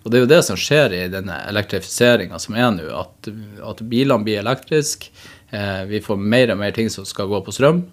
Og 0.04 0.12
det 0.12 0.20
er 0.20 0.26
jo 0.26 0.32
det 0.34 0.42
som 0.44 0.60
skjer 0.60 0.96
i 0.98 1.04
denne 1.12 1.40
elektrifiseringa 1.48 2.40
som 2.42 2.58
er 2.60 2.72
nå, 2.76 2.88
at, 3.00 3.32
at 3.64 3.84
bilene 3.88 4.28
blir 4.28 4.42
elektriske. 4.42 5.14
Eh, 5.54 5.84
vi 5.88 6.02
får 6.04 6.20
mer 6.20 6.52
og 6.52 6.60
mer 6.60 6.76
ting 6.76 6.90
som 6.92 7.08
skal 7.08 7.30
gå 7.32 7.40
på 7.46 7.56
strøm. 7.56 7.86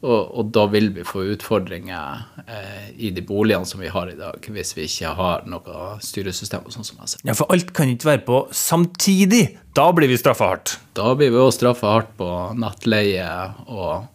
Og, 0.00 0.30
og 0.32 0.48
da 0.54 0.62
vil 0.72 0.88
vi 0.96 1.02
få 1.04 1.26
utfordringer 1.34 2.22
eh, 2.46 2.86
i 2.96 3.10
de 3.12 3.20
boligene 3.26 3.68
som 3.68 3.82
vi 3.82 3.90
har 3.92 4.08
i 4.08 4.16
dag, 4.16 4.46
hvis 4.48 4.72
vi 4.76 4.86
ikke 4.88 5.12
har 5.18 5.44
noe 5.50 5.90
styresystem. 6.04 6.64
og 6.64 6.72
sånn 6.72 6.86
som 6.88 7.02
jeg 7.02 7.12
ser. 7.12 7.24
Ja, 7.28 7.36
For 7.36 7.52
alt 7.52 7.74
kan 7.76 7.90
ikke 7.92 8.08
være 8.14 8.24
på 8.24 8.38
samtidig. 8.56 9.42
Da 9.76 9.90
blir 9.96 10.08
vi 10.08 10.16
straffa 10.20 10.48
hardt. 10.54 10.78
Da 10.96 11.12
blir 11.18 11.34
vi 11.34 11.42
også 11.42 11.58
straffa 11.58 11.92
hardt 11.98 12.14
på 12.16 12.30
nettleie 12.56 13.28
og, 13.66 14.08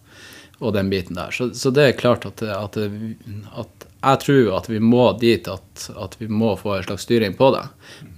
og, 0.58 0.72
den 0.74 0.90
biten 0.90 1.20
der. 1.20 1.30
Så, 1.30 1.52
så 1.54 1.70
det 1.70 1.86
er 1.86 2.00
klart 2.00 2.26
at, 2.26 2.42
at, 2.42 2.80
at, 2.82 3.85
jeg 4.02 4.20
tror 4.22 4.50
at 4.58 4.68
vi 4.70 4.78
må 4.82 5.04
dit 5.18 5.48
at, 5.48 5.86
at 5.96 6.16
vi 6.20 6.28
må 6.28 6.52
få 6.60 6.76
en 6.76 6.84
slags 6.86 7.06
styring 7.08 7.34
på 7.38 7.50
det. 7.54 7.64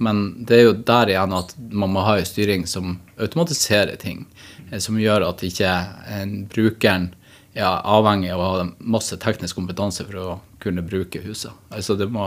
Men 0.02 0.44
det 0.48 0.58
er 0.58 0.66
jo 0.66 0.74
der 0.90 1.12
igjen 1.12 1.36
at 1.36 1.54
man 1.58 1.94
må 1.94 2.04
ha 2.04 2.18
en 2.18 2.28
styring 2.28 2.66
som 2.68 2.98
automatiserer 3.16 3.96
ting. 3.96 4.26
eh, 4.70 4.78
Som 4.78 4.98
gjør 5.00 5.28
at 5.28 5.44
ikke 5.46 5.70
en 6.18 6.34
brukeren 6.52 7.12
er 7.54 7.80
avhengig 7.82 8.30
av 8.34 8.40
å 8.42 8.50
ha 8.52 8.66
masse 8.78 9.16
teknisk 9.18 9.56
kompetanse 9.58 10.04
for 10.06 10.20
å 10.20 10.38
kunne 10.62 10.84
bruke 10.84 11.22
huset. 11.24 11.54
Altså 11.70 11.96
det 11.98 12.10
må, 12.12 12.26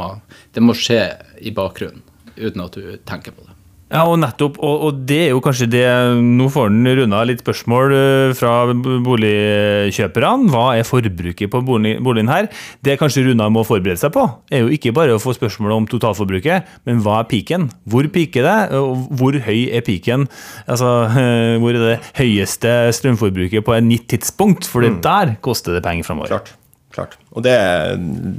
det 0.55 0.63
må 0.63 0.75
skje 0.75 1.03
i 1.39 1.53
bakgrunnen, 1.55 2.01
uten 2.35 2.63
at 2.65 2.75
du 2.75 2.97
tenker 3.07 3.35
på 3.35 3.45
det. 3.45 3.50
Ja, 3.91 4.05
og 4.07 4.21
nettopp, 4.21 4.55
og, 4.63 4.85
og, 4.87 4.99
det 5.07 5.17
er 5.25 5.33
jo 5.33 5.41
kanskje 5.43 5.67
det 5.67 5.83
Nå 6.23 6.47
får 6.51 6.69
den 6.71 6.87
runda 7.01 7.21
litt 7.27 7.41
spørsmål 7.43 7.95
eh, 7.95 8.33
fra 8.37 8.53
boligkjøperne. 8.71 10.47
Hva 10.53 10.63
er 10.79 10.87
forbruket 10.87 11.51
på 11.51 11.61
boligen 11.67 12.31
her? 12.31 12.47
Det 12.85 12.95
kanskje 13.01 13.25
Runa 13.27 13.49
må 13.51 13.65
forberede 13.67 13.99
seg 13.99 14.13
på, 14.15 14.23
er 14.51 14.63
jo 14.63 14.71
ikke 14.71 14.93
bare 14.95 15.17
å 15.17 15.21
få 15.21 15.35
spørsmål 15.35 15.75
om 15.75 15.89
totalforbruket, 15.91 16.71
men 16.87 17.03
hva 17.03 17.19
er 17.19 17.27
piken? 17.31 17.67
Hvor 17.91 18.07
piker 18.15 18.47
det? 18.47 18.79
og 18.79 19.11
Hvor 19.19 19.35
høy 19.43 19.67
er 19.67 19.83
piken? 19.83 20.29
Altså, 20.71 20.93
hvor 21.61 21.75
er 21.75 21.83
det 21.83 21.99
høyeste 22.21 22.77
strømforbruket 22.95 23.67
på 23.67 23.75
et 23.75 23.87
nytt 23.91 24.07
tidspunkt? 24.15 24.71
For 24.71 24.87
det 24.87 24.95
mm. 24.95 25.03
der 25.03 25.35
koster 25.43 25.75
det 25.75 25.83
penger 25.83 26.07
framover. 26.07 26.31
Klart. 26.37 26.55
Klart. 26.91 27.15
Og 27.31 27.43
det, 27.45 27.55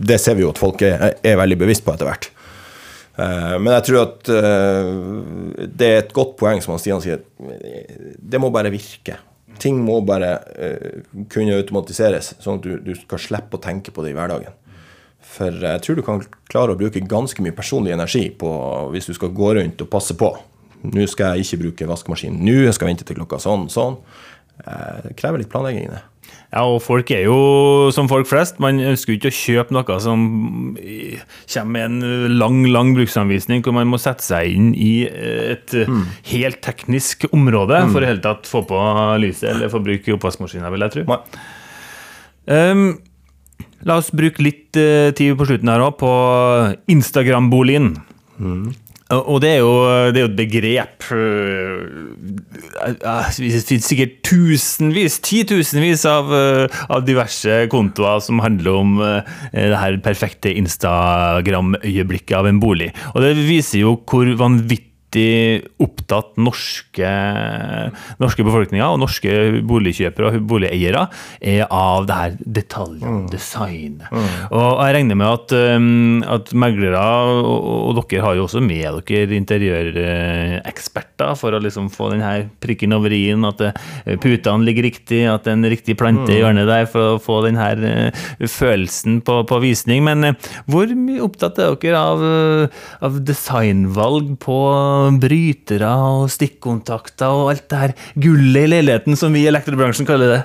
det, 0.04 0.18
ser 0.20 0.36
vi 0.36 0.44
jo 0.44 0.52
at 0.52 0.60
folk 0.60 0.82
er, 0.84 1.14
er 1.24 1.38
veldig 1.40 1.56
bevisst 1.64 1.84
på 1.86 1.94
etter 1.94 2.08
hvert. 2.08 2.31
Eh, 3.12 3.56
men 3.60 3.74
jeg 3.76 3.84
tror 3.88 4.00
at 4.06 4.30
eh, 4.32 5.66
det 5.68 5.88
er 5.88 6.00
et 6.00 6.14
godt 6.16 6.36
poeng, 6.40 6.62
som 6.64 6.78
Stian 6.80 7.02
sier. 7.04 7.24
Det 7.36 8.40
må 8.40 8.52
bare 8.54 8.72
virke. 8.72 9.18
Ting 9.62 9.82
må 9.84 10.00
bare 10.06 10.32
eh, 10.56 11.02
kunne 11.32 11.58
automatiseres, 11.60 12.32
sånn 12.42 12.60
at 12.60 12.68
du, 12.86 12.92
skal 13.04 13.20
slippe 13.20 13.58
å 13.58 13.62
tenke 13.62 13.92
på 13.94 14.04
det 14.04 14.14
i 14.14 14.16
hverdagen. 14.16 14.56
For 15.32 15.54
jeg 15.64 15.84
tror 15.84 15.98
du 15.98 16.04
kan 16.04 16.24
klare 16.50 16.74
å 16.74 16.78
bruke 16.78 17.04
ganske 17.08 17.44
mye 17.44 17.56
personlig 17.56 17.94
energi 17.94 18.26
på 18.36 18.48
hvis 18.92 19.08
du 19.08 19.14
skal 19.16 19.32
gå 19.36 19.52
rundt 19.58 19.84
og 19.84 19.92
passe 19.92 20.16
på. 20.18 20.32
Nå 20.82 21.06
skal 21.08 21.36
jeg 21.36 21.46
ikke 21.46 21.60
bruke 21.66 21.88
vaskemaskin. 21.92 22.40
Nå 22.42 22.64
jeg 22.64 22.74
skal 22.76 22.90
vente 22.90 23.06
til 23.06 23.20
klokka 23.20 23.38
sånn, 23.40 23.68
sånn. 23.72 24.00
Det 24.58 25.14
krever 25.16 25.40
litt 25.40 25.52
planlegging, 25.52 25.92
det. 25.94 26.02
Ja, 26.52 26.66
og 26.68 26.82
folk 26.84 27.08
er 27.14 27.22
jo 27.24 27.36
som 27.96 28.10
folk 28.10 28.28
flest. 28.28 28.58
Man 28.60 28.76
ønsker 28.84 29.14
jo 29.14 29.16
ikke 29.16 29.30
å 29.30 29.36
kjøpe 29.36 29.72
noe 29.72 29.94
som 30.04 30.26
kommer 30.76 31.70
med 31.72 31.86
en 31.86 32.34
lang, 32.36 32.58
lang 32.68 32.90
bruksanvisning, 32.98 33.62
hvor 33.64 33.72
man 33.78 33.88
må 33.88 34.00
sette 34.00 34.26
seg 34.26 34.52
inn 34.52 34.68
i 34.76 35.06
et 35.08 35.72
mm. 35.72 36.02
helt 36.34 36.60
teknisk 36.64 37.24
område 37.32 37.80
mm. 37.86 37.94
for 37.94 38.04
i 38.04 38.10
hele 38.10 38.24
tatt 38.24 38.50
få 38.50 38.66
på 38.68 38.82
lyset 39.22 39.48
eller 39.54 39.72
få 39.72 39.80
bruke 39.80 40.12
oppvaskmaskina, 40.18 40.68
vil 40.74 40.84
jeg 40.84 40.96
tro. 40.98 41.18
Um, 42.44 42.86
la 43.88 43.96
oss 44.02 44.12
bruke 44.12 44.44
litt 44.44 44.76
uh, 44.76 45.08
tid 45.16 45.38
på 45.40 45.48
slutten 45.48 45.72
her 45.72 45.86
òg 45.88 45.96
på 46.04 46.12
Instagram-boligen. 46.92 47.94
Mm. 48.36 48.74
Og 49.12 49.42
det 49.44 49.50
er, 49.50 49.60
jo, 49.60 49.72
det 50.08 50.20
er 50.20 50.24
jo, 50.24 50.30
et 50.30 50.38
begrep 50.38 51.08
øh, 51.12 51.82
Det 53.36 53.64
finnes 53.68 53.84
sikkert 53.84 54.14
tusenvis, 54.24 55.18
titusenvis 55.24 56.06
av, 56.08 56.32
øh, 56.32 56.68
av 56.88 57.04
diverse 57.06 57.66
kontoer 57.72 58.22
som 58.24 58.40
handler 58.44 58.78
om 58.78 58.94
øh, 59.02 59.20
det 59.52 59.82
her 59.82 59.98
perfekte 60.04 60.54
Instagram-øyeblikket 60.54 62.38
av 62.38 62.48
en 62.48 62.62
bolig. 62.62 62.92
Og 63.12 63.22
det 63.26 63.36
viser 63.36 63.84
jo 63.84 63.98
hvor 64.08 64.32
vanvittig 64.40 64.91
vanvittig 65.12 65.68
opptatt 65.82 66.36
norske, 66.36 67.10
norske 68.20 68.44
befolkninga 68.44 68.88
og 68.92 69.00
norske 69.00 69.62
boligkjøpere 69.66 70.30
og 70.30 70.46
boligeiere 70.48 71.08
er 71.40 71.66
av 71.70 72.06
det 72.06 72.14
her 72.14 72.36
detaljene, 72.40 73.22
mm. 73.24 73.30
designet. 73.30 74.08
Mm. 74.10 74.28
Og 74.52 74.82
jeg 74.82 74.94
regner 74.96 75.14
med 75.16 75.28
at, 75.28 75.52
um, 75.76 76.22
at 76.24 76.52
meglere, 76.54 76.98
og, 76.98 77.96
og, 77.96 78.02
dere 78.10 78.22
har 78.24 78.34
jo 78.36 78.46
også 78.46 78.60
med 78.62 79.02
dere 79.08 79.36
interiøreksperter 79.36 81.34
for 81.38 81.52
å 81.52 81.62
liksom 81.62 81.90
få 81.92 82.10
den 82.12 82.22
her 82.22 82.48
prikken 82.62 82.92
over 82.96 83.12
i-en, 83.12 83.44
at 83.48 83.60
uh, 83.62 83.72
putene 84.22 84.66
ligger 84.66 84.88
riktig, 84.88 85.24
at 85.28 85.44
det 85.44 85.52
er 85.52 85.58
en 85.58 85.72
riktig 85.72 85.96
plante 85.98 86.30
i 86.30 86.36
mm. 86.36 86.40
hjørnet 86.40 86.70
der 86.70 86.86
for 86.90 87.16
å 87.16 87.22
få 87.22 87.42
den 87.46 87.58
her 87.60 87.76
uh, 87.82 88.10
følelsen 88.46 89.20
på, 89.24 89.42
på, 89.48 89.60
visning. 89.62 90.04
Men 90.06 90.32
uh, 90.32 90.50
hvor 90.70 90.86
mye 90.96 91.22
opptatt 91.24 91.58
er 91.60 91.76
dere 91.82 91.98
av, 91.98 92.18
av 93.02 93.12
designvalg 93.26 94.36
på 94.42 94.58
brytere 95.22 95.90
og 96.12 96.30
stikkontakter 96.32 97.32
og 97.32 97.52
alt 97.52 97.68
det 97.72 97.82
her 97.82 97.94
gullet 98.14 98.66
i 98.66 98.72
leiligheten 98.76 99.18
som 99.18 99.34
vi 99.34 99.44
i 99.44 99.50
elektrobransjen 99.50 100.08
kaller 100.08 100.36
det? 100.36 100.40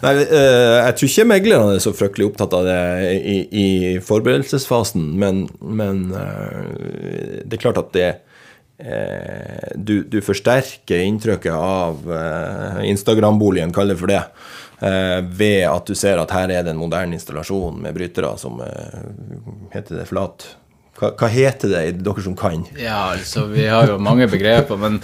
Nei, 0.00 0.14
eh, 0.24 0.78
Jeg 0.80 0.96
tror 0.96 1.10
ikke 1.10 1.28
meglerne 1.28 1.76
er 1.76 1.82
så 1.84 1.92
fryktelig 1.96 2.30
opptatt 2.30 2.56
av 2.56 2.64
det 2.64 2.80
i, 3.20 3.36
i 3.52 3.68
forberedelsesfasen, 4.04 5.10
men, 5.20 5.44
men, 5.60 6.06
eh, 6.16 7.42
det 7.44 7.58
er 7.58 7.62
klart 7.66 7.80
at 7.82 7.92
det 7.96 8.08
eh, 8.80 9.74
du, 9.76 10.00
du 10.08 10.20
forsterker 10.24 11.04
inntrykket 11.04 11.52
av 11.52 12.00
Instagram-boligen, 12.86 13.74
kaller 13.76 13.96
det 13.96 14.00
for 14.00 14.12
det, 14.12 14.24
ved 15.36 15.66
at 15.68 15.90
du 15.90 15.92
ser 15.98 16.16
at 16.22 16.30
her 16.32 16.48
er 16.48 16.64
det 16.64 16.72
en 16.72 16.80
moderne 16.80 17.12
installasjon 17.12 17.82
med 17.82 17.92
brytere 17.92 18.30
som 18.40 18.62
heter 19.74 19.98
det 19.98 20.06
flat 20.08 20.46
hva, 21.00 21.10
hva, 21.16 21.28
heter 21.32 21.70
det, 21.72 21.82
dere 22.04 22.22
som 22.24 22.34
kan? 22.36 22.66
Ja, 22.76 23.14
altså 23.14 23.46
Vi 23.48 23.64
har 23.70 23.88
jo 23.88 23.96
mange 24.02 24.28
begreper, 24.28 24.76
men 24.80 24.98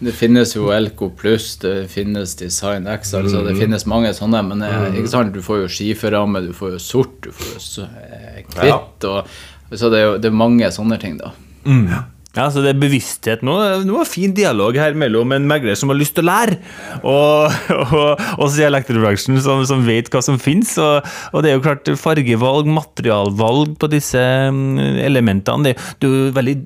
det 0.00 0.14
finnes 0.16 0.54
jo 0.56 0.70
Elko 0.72 1.10
pluss, 1.18 1.50
det 1.60 1.90
finnes 1.92 2.32
Design 2.40 2.88
X, 2.88 3.12
altså 3.18 3.42
det 3.44 3.52
mm. 3.52 3.60
finnes 3.60 3.84
mange 3.90 4.14
sånne. 4.16 4.40
Men 4.48 4.64
eh, 4.64 4.78
mm. 4.86 4.98
ikke 5.02 5.12
sant, 5.12 5.36
du 5.36 5.44
får 5.44 5.64
jo 5.64 5.72
skiferamme, 5.76 6.46
du 6.46 6.54
får 6.56 6.78
jo 6.78 6.80
sort, 6.80 7.18
du 7.26 7.30
får 7.36 7.52
jo 7.52 7.84
eh, 7.84 8.40
kvitt. 8.48 8.70
Ja. 8.70 8.80
og 9.12 9.76
Så 9.76 9.92
det 9.92 10.00
er 10.00 10.08
jo 10.08 10.16
det 10.22 10.32
er 10.32 10.42
mange 10.44 10.72
sånne 10.72 11.00
ting, 11.02 11.20
da. 11.20 11.34
Mm. 11.68 11.86
Ja, 11.92 12.02
så 12.34 12.62
det 12.64 12.72
er 12.72 12.82
bevissthet 12.82 13.44
nå. 13.46 13.56
Det 13.84 13.94
var 13.94 14.10
fin 14.10 14.34
dialog 14.34 14.76
her 14.78 14.96
mellom 14.98 15.34
en 15.36 15.48
megler 15.48 15.78
som 15.78 15.92
har 15.92 15.98
lyst 16.00 16.16
til 16.16 16.26
å 16.26 16.30
lære, 16.30 16.58
og, 17.06 17.58
og 18.00 18.44
oss 18.44 18.58
i 18.58 18.66
elektrobransjen 18.66 19.38
som, 19.44 19.62
som, 19.68 19.84
vet 19.86 20.10
hva 20.12 20.22
som 20.24 20.40
finnes. 20.42 20.74
Og, 20.82 21.06
og, 21.32 21.42
det 21.44 21.52
er 21.52 21.58
jo 21.58 21.64
klart 21.66 21.90
fargevalg, 22.00 22.70
materialvalg 22.70 23.76
på 23.80 23.90
disse 23.92 24.20
mm, 24.20 25.02
elementene. 25.04 25.70
Det, 25.70 25.92
det 26.00 26.08
er 26.08 26.16
jo 26.16 26.32
veldig 26.38 26.56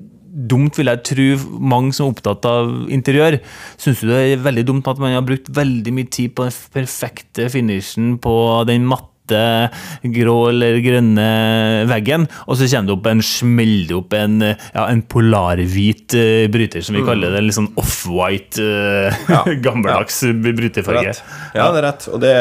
dumt, 0.49 0.77
vil 0.77 0.89
jeg 0.91 1.03
tro, 1.09 1.27
mange 1.59 1.93
som 1.95 2.07
er 2.07 2.13
opptatt 2.13 2.47
av 2.49 2.71
interiør. 2.93 3.39
Syns 3.81 4.01
du 4.01 4.09
det 4.11 4.19
er 4.21 4.43
veldig 4.45 4.65
dumt 4.69 4.89
at 4.89 5.01
man 5.01 5.15
har 5.15 5.25
brukt 5.25 5.49
veldig 5.53 5.93
mye 5.95 6.09
tid 6.11 6.35
på 6.37 6.47
den 6.47 6.59
perfekte 6.75 7.49
finishen 7.51 8.17
på 8.21 8.35
den 8.69 8.87
matte 8.89 9.18
hvite, 9.29 10.11
grå 10.15 10.37
eller 10.49 10.79
grønne 10.83 11.27
veggen, 11.89 12.27
og 12.47 12.57
så 12.57 12.67
kommer 12.69 12.89
det 12.89 12.95
opp 12.95 13.09
en 13.09 13.23
smeller 13.25 13.95
opp 13.99 14.13
en, 14.13 14.41
ja, 14.43 14.85
en 14.85 15.01
polarhvit 15.01 16.15
uh, 16.17 16.47
bryter, 16.51 16.81
som 16.81 16.95
vi 16.95 17.03
mm. 17.03 17.07
kaller 17.09 17.33
det. 17.33 17.41
En 17.41 17.49
Litt 17.49 17.57
sånn 17.57 17.71
off-white, 17.79 18.61
uh, 18.61 19.19
ja. 19.33 19.43
gammeldags 19.63 20.21
ja. 20.25 20.33
brytefarge. 20.33 21.15
Ja, 21.55 21.69
det 21.73 21.81
er 21.81 21.87
rett. 21.89 22.07
Og 22.11 22.23
det, 22.23 22.35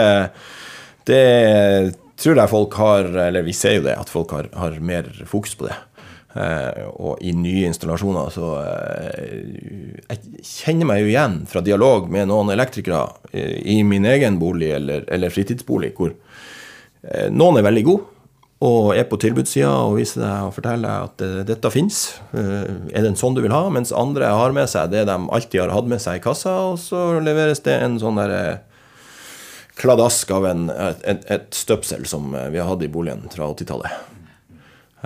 det 1.08 1.24
tror 2.18 2.40
jeg 2.40 2.50
folk 2.50 2.74
har 2.80 3.06
Eller 3.28 3.44
vi 3.46 3.54
ser 3.54 3.78
jo 3.78 3.84
det, 3.86 3.94
at 3.98 4.10
folk 4.10 4.32
har, 4.34 4.50
har 4.58 4.80
mer 4.82 5.10
fokus 5.28 5.54
på 5.58 5.68
det. 5.68 5.76
Uh, 6.38 6.84
og 7.00 7.22
i 7.24 7.32
nye 7.32 7.70
installasjoner 7.70 8.28
så 8.30 8.48
uh, 8.60 9.22
Jeg 10.12 10.42
kjenner 10.44 10.86
meg 10.90 11.00
jo 11.00 11.08
igjen 11.08 11.38
fra 11.48 11.62
dialog 11.64 12.10
med 12.12 12.28
noen 12.28 12.52
elektrikere 12.52 13.00
uh, 13.32 13.54
i 13.64 13.80
min 13.82 14.04
egen 14.06 14.36
bolig 14.38 14.68
eller, 14.76 15.06
eller 15.08 15.32
fritidsbolig, 15.32 15.94
hvor 15.96 16.12
noen 17.30 17.60
er 17.60 17.66
veldig 17.66 17.82
gode 17.86 18.18
og 18.66 18.88
er 18.96 19.06
på 19.06 19.18
tilbudssida 19.22 19.70
og 19.86 20.00
viser 20.00 20.24
deg 20.24 20.48
og 20.48 20.54
forteller 20.56 20.88
deg 20.88 21.04
at 21.06 21.22
uh, 21.22 21.42
dette 21.46 21.70
fins. 21.70 21.98
Uh, 22.32 22.88
er 22.90 23.04
det 23.04 23.12
en 23.12 23.20
sånn 23.20 23.36
du 23.36 23.42
vil 23.44 23.54
ha? 23.54 23.68
Mens 23.70 23.94
andre 23.94 24.32
har 24.34 24.54
med 24.56 24.66
seg 24.70 24.90
det 24.94 25.04
de 25.06 25.14
alltid 25.14 25.62
har 25.62 25.74
hatt 25.76 25.90
med 25.90 26.02
seg 26.02 26.18
i 26.18 26.24
kassa, 26.24 26.56
og 26.72 26.80
så 26.82 27.20
leveres 27.22 27.62
det 27.66 27.78
en 27.78 28.00
sånn 28.02 28.18
der 28.18 28.64
kladask 29.78 30.30
av 30.34 30.48
en, 30.48 30.66
et, 30.74 31.22
et, 31.30 31.52
støpsel 31.54 32.02
som 32.10 32.32
vi 32.34 32.58
har 32.58 32.66
hatt 32.66 32.82
i 32.82 32.90
boligen 32.90 33.28
fra 33.30 33.46
80-tallet. 33.52 34.16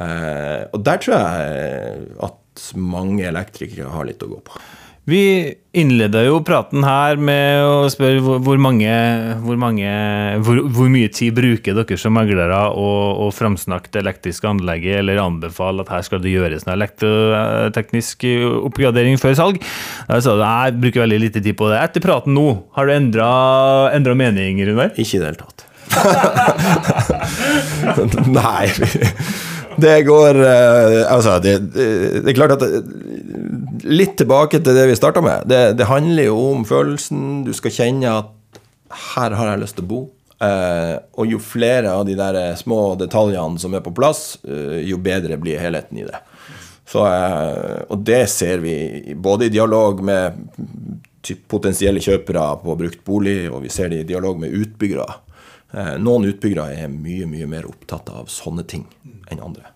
Eh, 0.01 0.63
og 0.73 0.79
der 0.81 1.03
tror 1.03 1.19
jeg 1.19 2.07
at 2.25 2.63
mange 2.81 3.27
elektrikere 3.29 3.93
har 3.93 4.09
litt 4.09 4.25
å 4.25 4.31
gå 4.31 4.39
på. 4.47 4.57
Vi 5.03 5.51
innleda 5.75 6.21
jo 6.23 6.37
praten 6.47 6.85
her 6.87 7.19
med 7.19 7.59
å 7.67 7.89
spørre 7.91 8.21
hvor, 8.23 8.37
hvor 8.47 8.61
mange, 8.63 8.87
hvor, 9.43 9.57
mange 9.59 9.91
hvor, 10.47 10.61
hvor, 10.71 10.87
mye 10.93 11.09
tid 11.11 11.35
bruker 11.35 11.75
dere 11.75 11.97
som 11.99 12.15
meglere 12.15 12.71
å, 12.71 13.19
å 13.25 13.27
framsnakke 13.35 13.91
det 13.91 13.99
elektriske 14.05 14.47
anlegget, 14.47 15.01
eller 15.01 15.19
anbefale 15.25 15.83
at 15.83 15.91
her 15.91 16.03
skal 16.07 16.23
det 16.23 16.37
gjøres 16.37 16.63
en 16.69 16.77
elektroteknisk 16.77 18.23
oppgradering 18.69 19.19
før 19.19 19.35
salg? 19.41 19.59
Jeg 20.07 20.23
sa 20.23 20.37
jeg 20.39 20.79
bruker 20.85 21.03
veldig 21.03 21.19
lite 21.25 21.43
tid 21.43 21.59
på 21.59 21.67
det. 21.73 21.83
Etter 21.83 21.99
praten 22.05 22.31
nå, 22.39 22.71
har 22.79 22.87
du 22.87 22.95
endra 22.95 24.15
mening, 24.15 24.63
Runar? 24.71 24.95
Ikke 24.95 25.19
i 25.19 25.23
det 25.25 25.33
hele 25.33 25.43
tatt. 25.43 25.67
Nei. 28.39 28.71
Det 29.81 30.03
går 30.05 30.37
uh, 30.37 31.13
Altså, 31.13 31.39
det, 31.43 31.55
det, 31.75 32.29
er 32.29 32.37
klart 32.37 32.57
at 32.57 32.63
det, 32.63 32.83
Litt 33.83 34.17
tilbake 34.21 34.61
til 34.63 34.77
det 34.77 34.87
vi 34.91 34.97
starta 34.99 35.23
med. 35.25 35.47
Det, 35.51 35.61
det, 35.79 35.89
handler 35.91 36.29
jo 36.29 36.39
om 36.53 36.67
følelsen. 36.69 37.43
Du 37.47 37.53
skal 37.57 37.75
kjenne 37.75 38.17
at 38.23 38.61
her 39.13 39.35
har 39.39 39.53
jeg 39.53 39.63
lyst 39.63 39.79
til 39.79 39.87
å 39.87 39.91
bo. 39.91 40.03
Eh, 40.43 40.95
og 41.19 41.31
jo 41.31 41.39
flere 41.43 41.95
av 41.95 42.05
de 42.07 42.17
der 42.19 42.39
små 42.59 42.95
detaljene 42.99 43.63
som 43.63 43.75
er 43.75 43.83
på 43.85 43.95
plass, 43.95 44.37
eh, 44.43 44.83
jo 44.89 44.99
bedre 45.03 45.39
blir 45.41 45.63
helheten 45.63 46.03
i 46.03 46.07
det. 46.09 46.23
Så, 46.93 47.01
og 47.89 48.01
det 48.05 48.27
ser 48.29 48.61
vi 48.61 49.15
både 49.17 49.47
i 49.47 49.53
dialog 49.55 50.03
med 50.05 50.43
potensielle 51.49 52.03
kjøpere 52.05 52.43
på 52.61 52.75
brukt 52.77 53.05
bolig, 53.07 53.47
og 53.49 53.63
vi 53.65 53.71
ser 53.73 53.89
det 53.89 54.03
i 54.03 54.09
dialog 54.11 54.43
med 54.43 54.53
utbyggere. 54.53 55.07
Noen 56.03 56.27
utbyggere 56.29 56.83
er 56.83 56.91
mye, 56.93 57.25
mye 57.31 57.47
mer 57.49 57.71
opptatt 57.71 58.11
av 58.13 58.27
sånne 58.29 58.67
ting 58.69 58.85
enn 59.33 59.41
andre. 59.41 59.71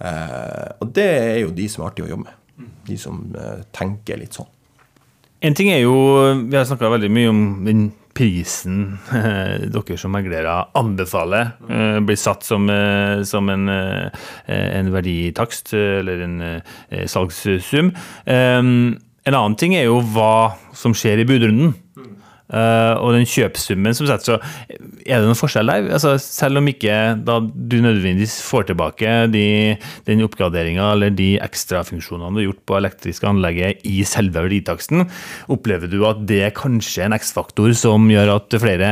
Eh, 0.00 0.68
og 0.80 0.92
det 0.96 1.08
er 1.12 1.38
jo 1.42 1.52
de 1.54 1.66
som 1.68 1.84
er 1.84 1.90
artige 1.90 2.08
å 2.08 2.14
jobbe 2.14 2.26
med. 2.28 2.36
De 2.88 2.98
som 3.00 3.22
eh, 3.36 3.62
tenker 3.76 4.20
litt 4.20 4.36
sånn. 4.38 4.48
En 5.40 5.56
ting 5.56 5.70
er 5.72 5.80
jo 5.80 5.94
Vi 6.50 6.56
har 6.56 6.66
snakka 6.68 6.90
veldig 6.92 7.08
mye 7.16 7.28
om 7.32 7.42
den 7.64 7.86
prisen 8.12 8.98
dere 9.72 9.96
som 9.96 10.12
meglere 10.12 10.56
anbefaler 10.76 11.54
eh, 11.70 12.00
blir 12.04 12.18
satt 12.20 12.44
som, 12.44 12.66
som 13.24 13.48
en, 13.48 13.70
en, 13.70 14.90
verditakst 14.92 15.72
eller 15.78 16.26
en 16.26 16.40
salgssum. 17.08 17.94
En 18.26 19.36
annen 19.36 19.56
ting 19.60 19.76
er 19.76 19.86
jo 19.86 20.00
hva 20.14 20.58
som 20.76 20.94
skjer 20.96 21.22
i 21.22 21.28
budrunden. 21.28 21.74
Uh, 22.50 22.98
og 22.98 23.14
den 23.14 23.28
kjøpsummen 23.28 23.94
som 23.94 24.08
setter, 24.08 24.36
så 24.36 24.70
er 25.06 25.20
det 25.20 25.28
noen 25.28 25.38
forskjell 25.38 25.70
der? 25.70 25.88
Altså, 25.94 26.16
selv 26.18 26.58
om 26.58 26.70
ikke 26.70 26.96
du 27.22 27.76
nødvendigvis 27.78 28.40
får 28.42 28.70
tilbake 28.72 29.12
de, 29.30 29.44
den 30.08 30.24
oppgraderinga 30.26 30.88
eller 30.96 31.14
de 31.14 31.32
ekstrafunksjonene 31.42 32.34
du 32.34 32.40
har 32.40 32.48
gjort 32.48 32.64
på 32.66 32.78
elektriske 32.80 33.28
anlegget 33.30 33.84
i 33.86 34.02
selve 34.08 34.42
verditaksten, 34.42 35.06
opplever 35.52 35.90
du 35.90 36.00
at 36.08 36.24
det 36.26 36.42
er 36.48 36.56
kanskje 36.56 37.06
en 37.06 37.14
X-faktor 37.16 37.72
som 37.78 38.10
gjør 38.10 38.34
at 38.34 38.58
flere 38.62 38.90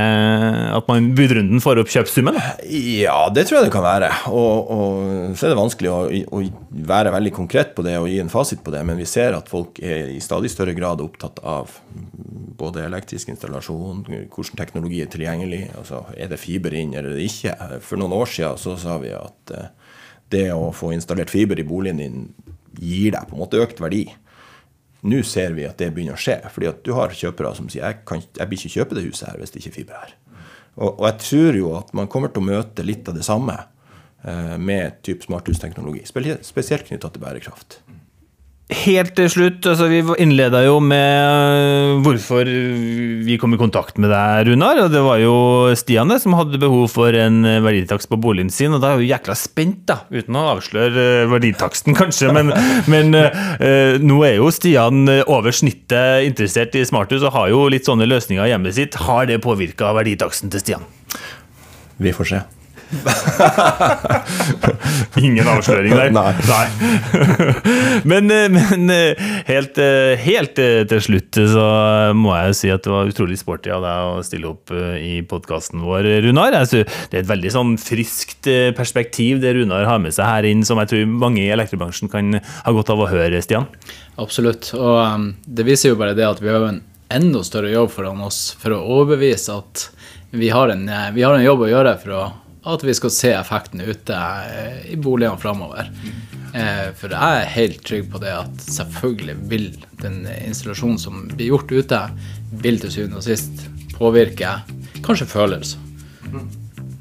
at 0.76 0.88
man 0.90 1.10
budrunden 1.18 1.62
får 1.62 1.82
opp 1.82 1.90
kjøpssummen? 1.92 2.38
Ja, 2.70 3.26
det 3.34 3.48
tror 3.48 3.60
jeg 3.60 3.68
det 3.68 3.74
kan 3.74 3.86
være. 3.86 4.12
Og, 4.30 4.70
og 4.70 5.34
så 5.38 5.48
er 5.48 5.54
det 5.54 5.60
vanskelig 5.60 5.92
å, 5.92 6.00
å, 6.38 6.42
være 6.88 7.12
veldig 7.14 7.34
konkret 7.34 7.74
på 7.76 7.82
det 7.86 7.96
og 7.98 8.08
gi 8.10 8.20
en 8.22 8.32
fasit 8.32 8.62
på 8.64 8.72
det, 8.74 8.84
men 8.86 8.98
vi 9.00 9.08
ser 9.08 9.36
at 9.36 9.50
folk 9.50 9.80
er 9.82 10.12
i 10.14 10.22
stadig 10.22 10.52
større 10.52 10.76
grad 10.76 11.02
opptatt 11.02 11.42
av 11.42 11.74
både 12.58 12.84
elektrisk 12.86 13.30
installasjon, 13.32 14.04
hvordan 14.06 14.58
teknologi 14.58 15.00
er 15.02 15.10
tilgjengelig. 15.12 15.68
altså 15.78 16.04
Er 16.16 16.30
det 16.30 16.40
fiber 16.42 16.74
inn 16.74 16.94
eller 16.98 17.18
ikke? 17.22 17.54
For 17.84 18.00
noen 18.00 18.16
år 18.16 18.30
siden 18.32 18.60
så 18.60 18.76
sa 18.80 18.98
vi 19.02 19.12
at 19.14 19.54
eh, 19.54 19.68
det 20.34 20.46
å 20.52 20.72
få 20.76 20.92
installert 20.92 21.32
fiber 21.32 21.58
i 21.60 21.66
boligen 21.66 22.02
din 22.02 22.24
gir 22.78 23.14
deg 23.14 23.28
på 23.28 23.36
en 23.36 23.42
måte 23.42 23.60
økt 23.62 23.80
verdi. 23.80 24.04
Nå 25.08 25.22
ser 25.22 25.54
vi 25.54 25.66
at 25.68 25.78
det 25.78 25.92
begynner 25.94 26.18
å 26.18 26.20
skje. 26.20 26.40
fordi 26.50 26.70
at 26.70 26.82
du 26.84 26.92
har 26.96 27.14
kjøpere 27.14 27.54
som 27.54 27.68
sier 27.70 27.84
jeg, 27.86 28.02
kan, 28.06 28.22
jeg 28.22 28.50
blir 28.50 28.58
ikke 28.58 28.76
kjøpe 28.76 28.98
det 28.98 29.06
huset 29.06 29.28
her 29.30 29.38
hvis 29.38 29.54
det 29.54 29.62
ikke 29.62 29.70
er 29.70 29.78
fiber 29.78 30.00
her. 30.02 30.14
Og, 30.78 30.90
og, 30.92 31.04
jeg 31.08 31.18
tror 31.24 31.58
jo 31.58 31.74
at 31.78 31.92
man 31.94 32.10
kommer 32.10 32.30
til 32.30 32.42
å 32.42 32.50
møte 32.50 32.86
litt 32.86 33.08
av 33.10 33.16
det 33.18 33.26
samme 33.26 33.56
eh, 34.22 34.56
med 34.58 35.00
type 35.06 35.26
smarthusteknologi. 35.26 36.04
Spesielt 36.06 36.86
knytta 36.90 37.10
til 37.10 37.22
bærekraft. 37.22 37.80
Helt 38.68 39.14
til 39.16 39.30
slutt, 39.32 39.64
altså 39.64 39.86
vi 39.88 40.02
innleda 40.20 40.58
jo 40.66 40.74
med 40.84 42.02
hvorfor 42.04 42.44
vi 43.24 43.38
kom 43.40 43.54
i 43.56 43.60
kontakt 43.60 43.96
med 43.96 44.12
deg, 44.12 44.50
Runar. 44.50 44.82
og 44.82 44.92
Det 44.92 45.00
var 45.06 45.22
jo 45.22 45.36
Stiane 45.72 46.18
som 46.20 46.36
hadde 46.36 46.60
behov 46.60 46.90
for 46.92 47.16
en 47.16 47.46
verditakst 47.64 48.10
på 48.12 48.18
boligen 48.20 48.52
sin. 48.52 48.74
og 48.76 48.82
Da 48.84 48.90
er 48.90 49.00
jo 49.00 49.08
jækla 49.08 49.38
spent, 49.40 49.86
da, 49.88 50.02
uten 50.12 50.36
å 50.36 50.44
avsløre 50.52 51.06
eh, 51.22 51.30
verditaksten, 51.32 51.96
kanskje. 52.00 52.28
Men, 52.36 52.52
men 52.92 53.16
uh, 53.16 53.96
nå 54.04 54.20
er 54.28 54.36
jo 54.36 54.52
Stian 54.52 55.08
over 55.24 55.56
snittet 55.56 56.28
interessert 56.28 56.76
i 56.76 56.84
smarthus 56.84 57.24
og 57.24 57.32
har 57.38 57.48
jo 57.54 57.64
litt 57.72 57.88
sånne 57.88 58.10
løsninger 58.10 58.44
i 58.44 58.52
hjemmet 58.52 58.76
sitt. 58.76 59.00
Har 59.08 59.32
det 59.32 59.40
påvirka 59.48 59.96
verditaksten 59.96 60.52
til 60.52 60.66
Stian? 60.66 60.88
Vi 61.96 62.12
får 62.12 62.34
se. 62.36 62.44
Ingen 65.20 65.48
avsløring 65.50 65.92
der. 65.92 66.12
Nei. 66.14 66.30
Nei. 66.48 66.66
men, 68.10 68.30
eh, 68.32 68.48
men 68.54 68.90
eh, 68.92 69.20
helt, 69.48 69.78
eh, 69.82 70.14
helt, 70.22 70.54
til 70.88 71.00
slutt 71.04 71.38
så 71.52 71.66
må 72.16 72.32
jeg 72.38 72.56
si 72.58 72.68
at 72.72 72.84
det 72.86 72.92
var 72.92 73.10
utrolig 73.10 73.38
sporty 73.40 73.70
av 73.74 73.82
deg 73.84 73.96
å 74.08 74.24
stille 74.26 74.48
opp 74.50 74.66
i 74.72 75.22
podkasten 75.28 75.80
vår, 75.84 76.02
Runar. 76.24 76.52
Det 76.70 76.84
er 77.12 77.22
et 77.22 77.30
veldig 77.30 77.52
sånn 77.54 77.72
friskt 77.80 78.44
perspektiv 78.78 79.34
det 79.44 79.52
Runar 79.58 79.84
har 79.88 79.98
med 80.02 80.12
seg 80.16 80.26
her 80.28 80.44
inn, 80.48 80.62
som 80.66 80.78
jeg 80.82 80.88
tror 80.92 81.02
mange 81.26 81.42
i 81.44 81.54
elektrobransjen 81.54 82.08
kan 82.12 82.24
ha 82.40 82.70
godt 82.74 82.92
av 82.94 83.00
å 83.04 83.10
høre, 83.10 83.42
Stian. 83.44 83.66
Absolutt. 84.18 84.64
Og 84.78 84.98
um, 85.04 85.24
det 85.44 85.64
viser 85.68 85.88
jo 85.92 86.00
bare 86.00 86.16
det 86.18 86.26
at 86.26 86.40
vi 86.42 86.50
har 86.50 86.62
en 86.66 86.82
enda 87.12 87.40
større 87.46 87.70
jobb 87.72 87.90
foran 87.92 88.20
oss 88.24 88.38
for 88.60 88.70
å 88.76 88.84
overbevise 88.98 89.50
at 89.54 89.74
vi 90.36 90.48
har 90.52 90.68
en, 90.72 90.84
vi 91.14 91.22
har 91.24 91.34
en 91.36 91.44
jobb 91.44 91.60
å 91.64 91.70
gjøre 91.70 91.94
for 92.02 92.10
å 92.16 92.22
at 92.68 92.84
vi 92.84 92.94
skal 92.96 93.12
se 93.14 93.32
effekten 93.36 93.82
ute 93.84 94.16
eh, 94.16 94.80
i 94.92 94.96
boligene 95.00 95.40
framover. 95.40 95.90
Eh, 96.54 96.88
for 96.98 97.12
jeg 97.12 97.40
er 97.40 97.52
helt 97.54 97.82
trygg 97.86 98.10
på 98.12 98.20
det 98.22 98.34
at 98.34 98.68
selvfølgelig 98.68 99.36
vil 99.50 99.68
den 100.02 100.22
installasjonen 100.46 101.00
som 101.00 101.26
blir 101.32 101.52
gjort 101.52 101.72
ute, 101.72 102.02
vil 102.62 102.80
til 102.82 102.94
syvende 102.94 103.20
og 103.20 103.26
sist 103.26 103.66
påvirke 103.98 104.58
kanskje 105.04 105.28
følelser. 105.30 105.80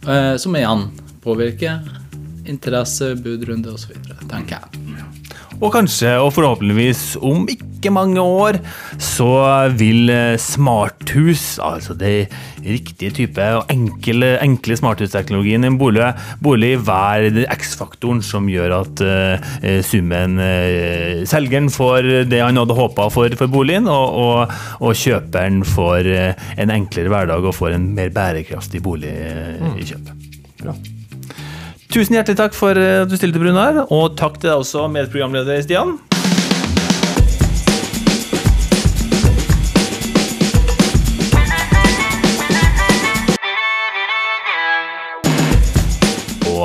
Eh, 0.07 0.35
som 0.39 0.55
igjen 0.55 0.87
påvirker 1.23 1.83
interesse, 2.47 3.15
budrunde 3.19 3.75
osv., 3.75 3.95
tenker 4.27 4.59
jeg. 4.59 5.06
Og 5.57 5.71
kanskje, 5.73 6.11
og 6.21 6.35
forhåpentligvis 6.35 7.17
om 7.25 7.47
ikke 7.49 7.89
mange 7.93 8.21
år, 8.21 8.59
så 9.01 9.29
vil 9.77 10.11
eh, 10.13 10.35
smarthus, 10.37 11.57
altså 11.63 11.95
det 11.97 12.27
riktige 12.61 13.13
type 13.15 13.45
og 13.57 13.71
enkle, 13.73 14.35
enkle 14.43 14.77
smarthusteknologien 14.77 15.65
i 15.65 15.71
en 15.71 15.79
bolig, 15.79 16.11
bolig 16.43 16.73
være 16.85 17.47
X-faktoren 17.55 18.21
som 18.25 18.49
gjør 18.51 18.75
at 18.81 19.03
uh, 19.05 19.47
summen 19.85 20.37
uh, 20.41 21.23
Selgeren 21.29 21.71
får 21.73 22.27
det 22.29 22.41
han 22.43 22.59
hadde 22.59 22.77
håpa 22.77 23.07
for, 23.13 23.37
for, 23.39 23.49
boligen, 23.53 23.87
og, 23.89 24.19
og, 24.19 24.59
og 24.83 24.99
kjøperen 24.99 25.63
får 25.67 26.11
uh, 26.11 26.51
en 26.59 26.75
enklere 26.75 27.13
hverdag 27.13 27.47
og 27.47 27.55
får 27.57 27.77
en 27.77 27.89
mer 27.97 28.13
bærekraftig 28.13 28.83
bolig 28.83 29.15
i 29.77 29.87
kjøpet. 29.87 30.29
Bra. 30.61 30.77
Tusen 31.87 32.17
hjertelig 32.17 32.35
takk 32.39 32.55
for 32.57 32.75
eh, 32.75 33.03
at 33.05 33.11
du 33.11 33.15
stilte, 33.15 33.39
Brunar. 33.39 33.85
Og 33.87 34.17
takk 34.19 34.41
til 34.41 34.51
deg 34.51 34.59
også, 34.59 34.87
medprogramleder 34.91 35.63
Stian. 35.63 35.95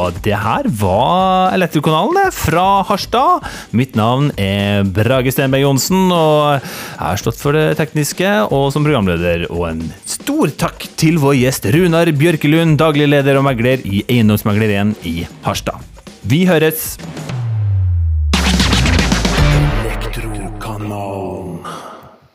Og 0.02 0.16
det 0.24 0.34
her 0.34 0.66
var 0.80 1.52
Elektrokanalen 1.54 2.32
fra 2.34 2.82
Harstad. 2.88 3.46
Mitt 3.76 3.94
navn 3.98 4.32
er 4.40 4.82
Brage 4.82 5.30
Stenberg 5.34 5.62
Johnsen, 5.66 6.10
og 6.10 6.58
jeg 6.58 6.98
har 6.98 7.20
stått 7.20 7.38
for 7.38 7.54
det 7.54 7.76
tekniske 7.78 8.32
og 8.48 8.70
som 8.74 8.86
programleder. 8.86 9.46
Og 9.52 9.68
en 9.70 9.84
stor 10.08 10.50
takk 10.64 10.88
til 10.98 11.20
vår 11.22 11.38
gjest 11.44 11.70
Runar 11.76 12.10
Bjørkelund, 12.18 12.80
daglig 12.82 13.10
leder 13.12 13.38
og 13.38 13.46
megler 13.46 13.84
i 13.86 14.02
Eiendomsmegler 14.08 14.74
1 14.80 15.06
i 15.06 15.16
Harstad. 15.46 15.78
Vi 16.26 16.44
høres! 16.50 16.96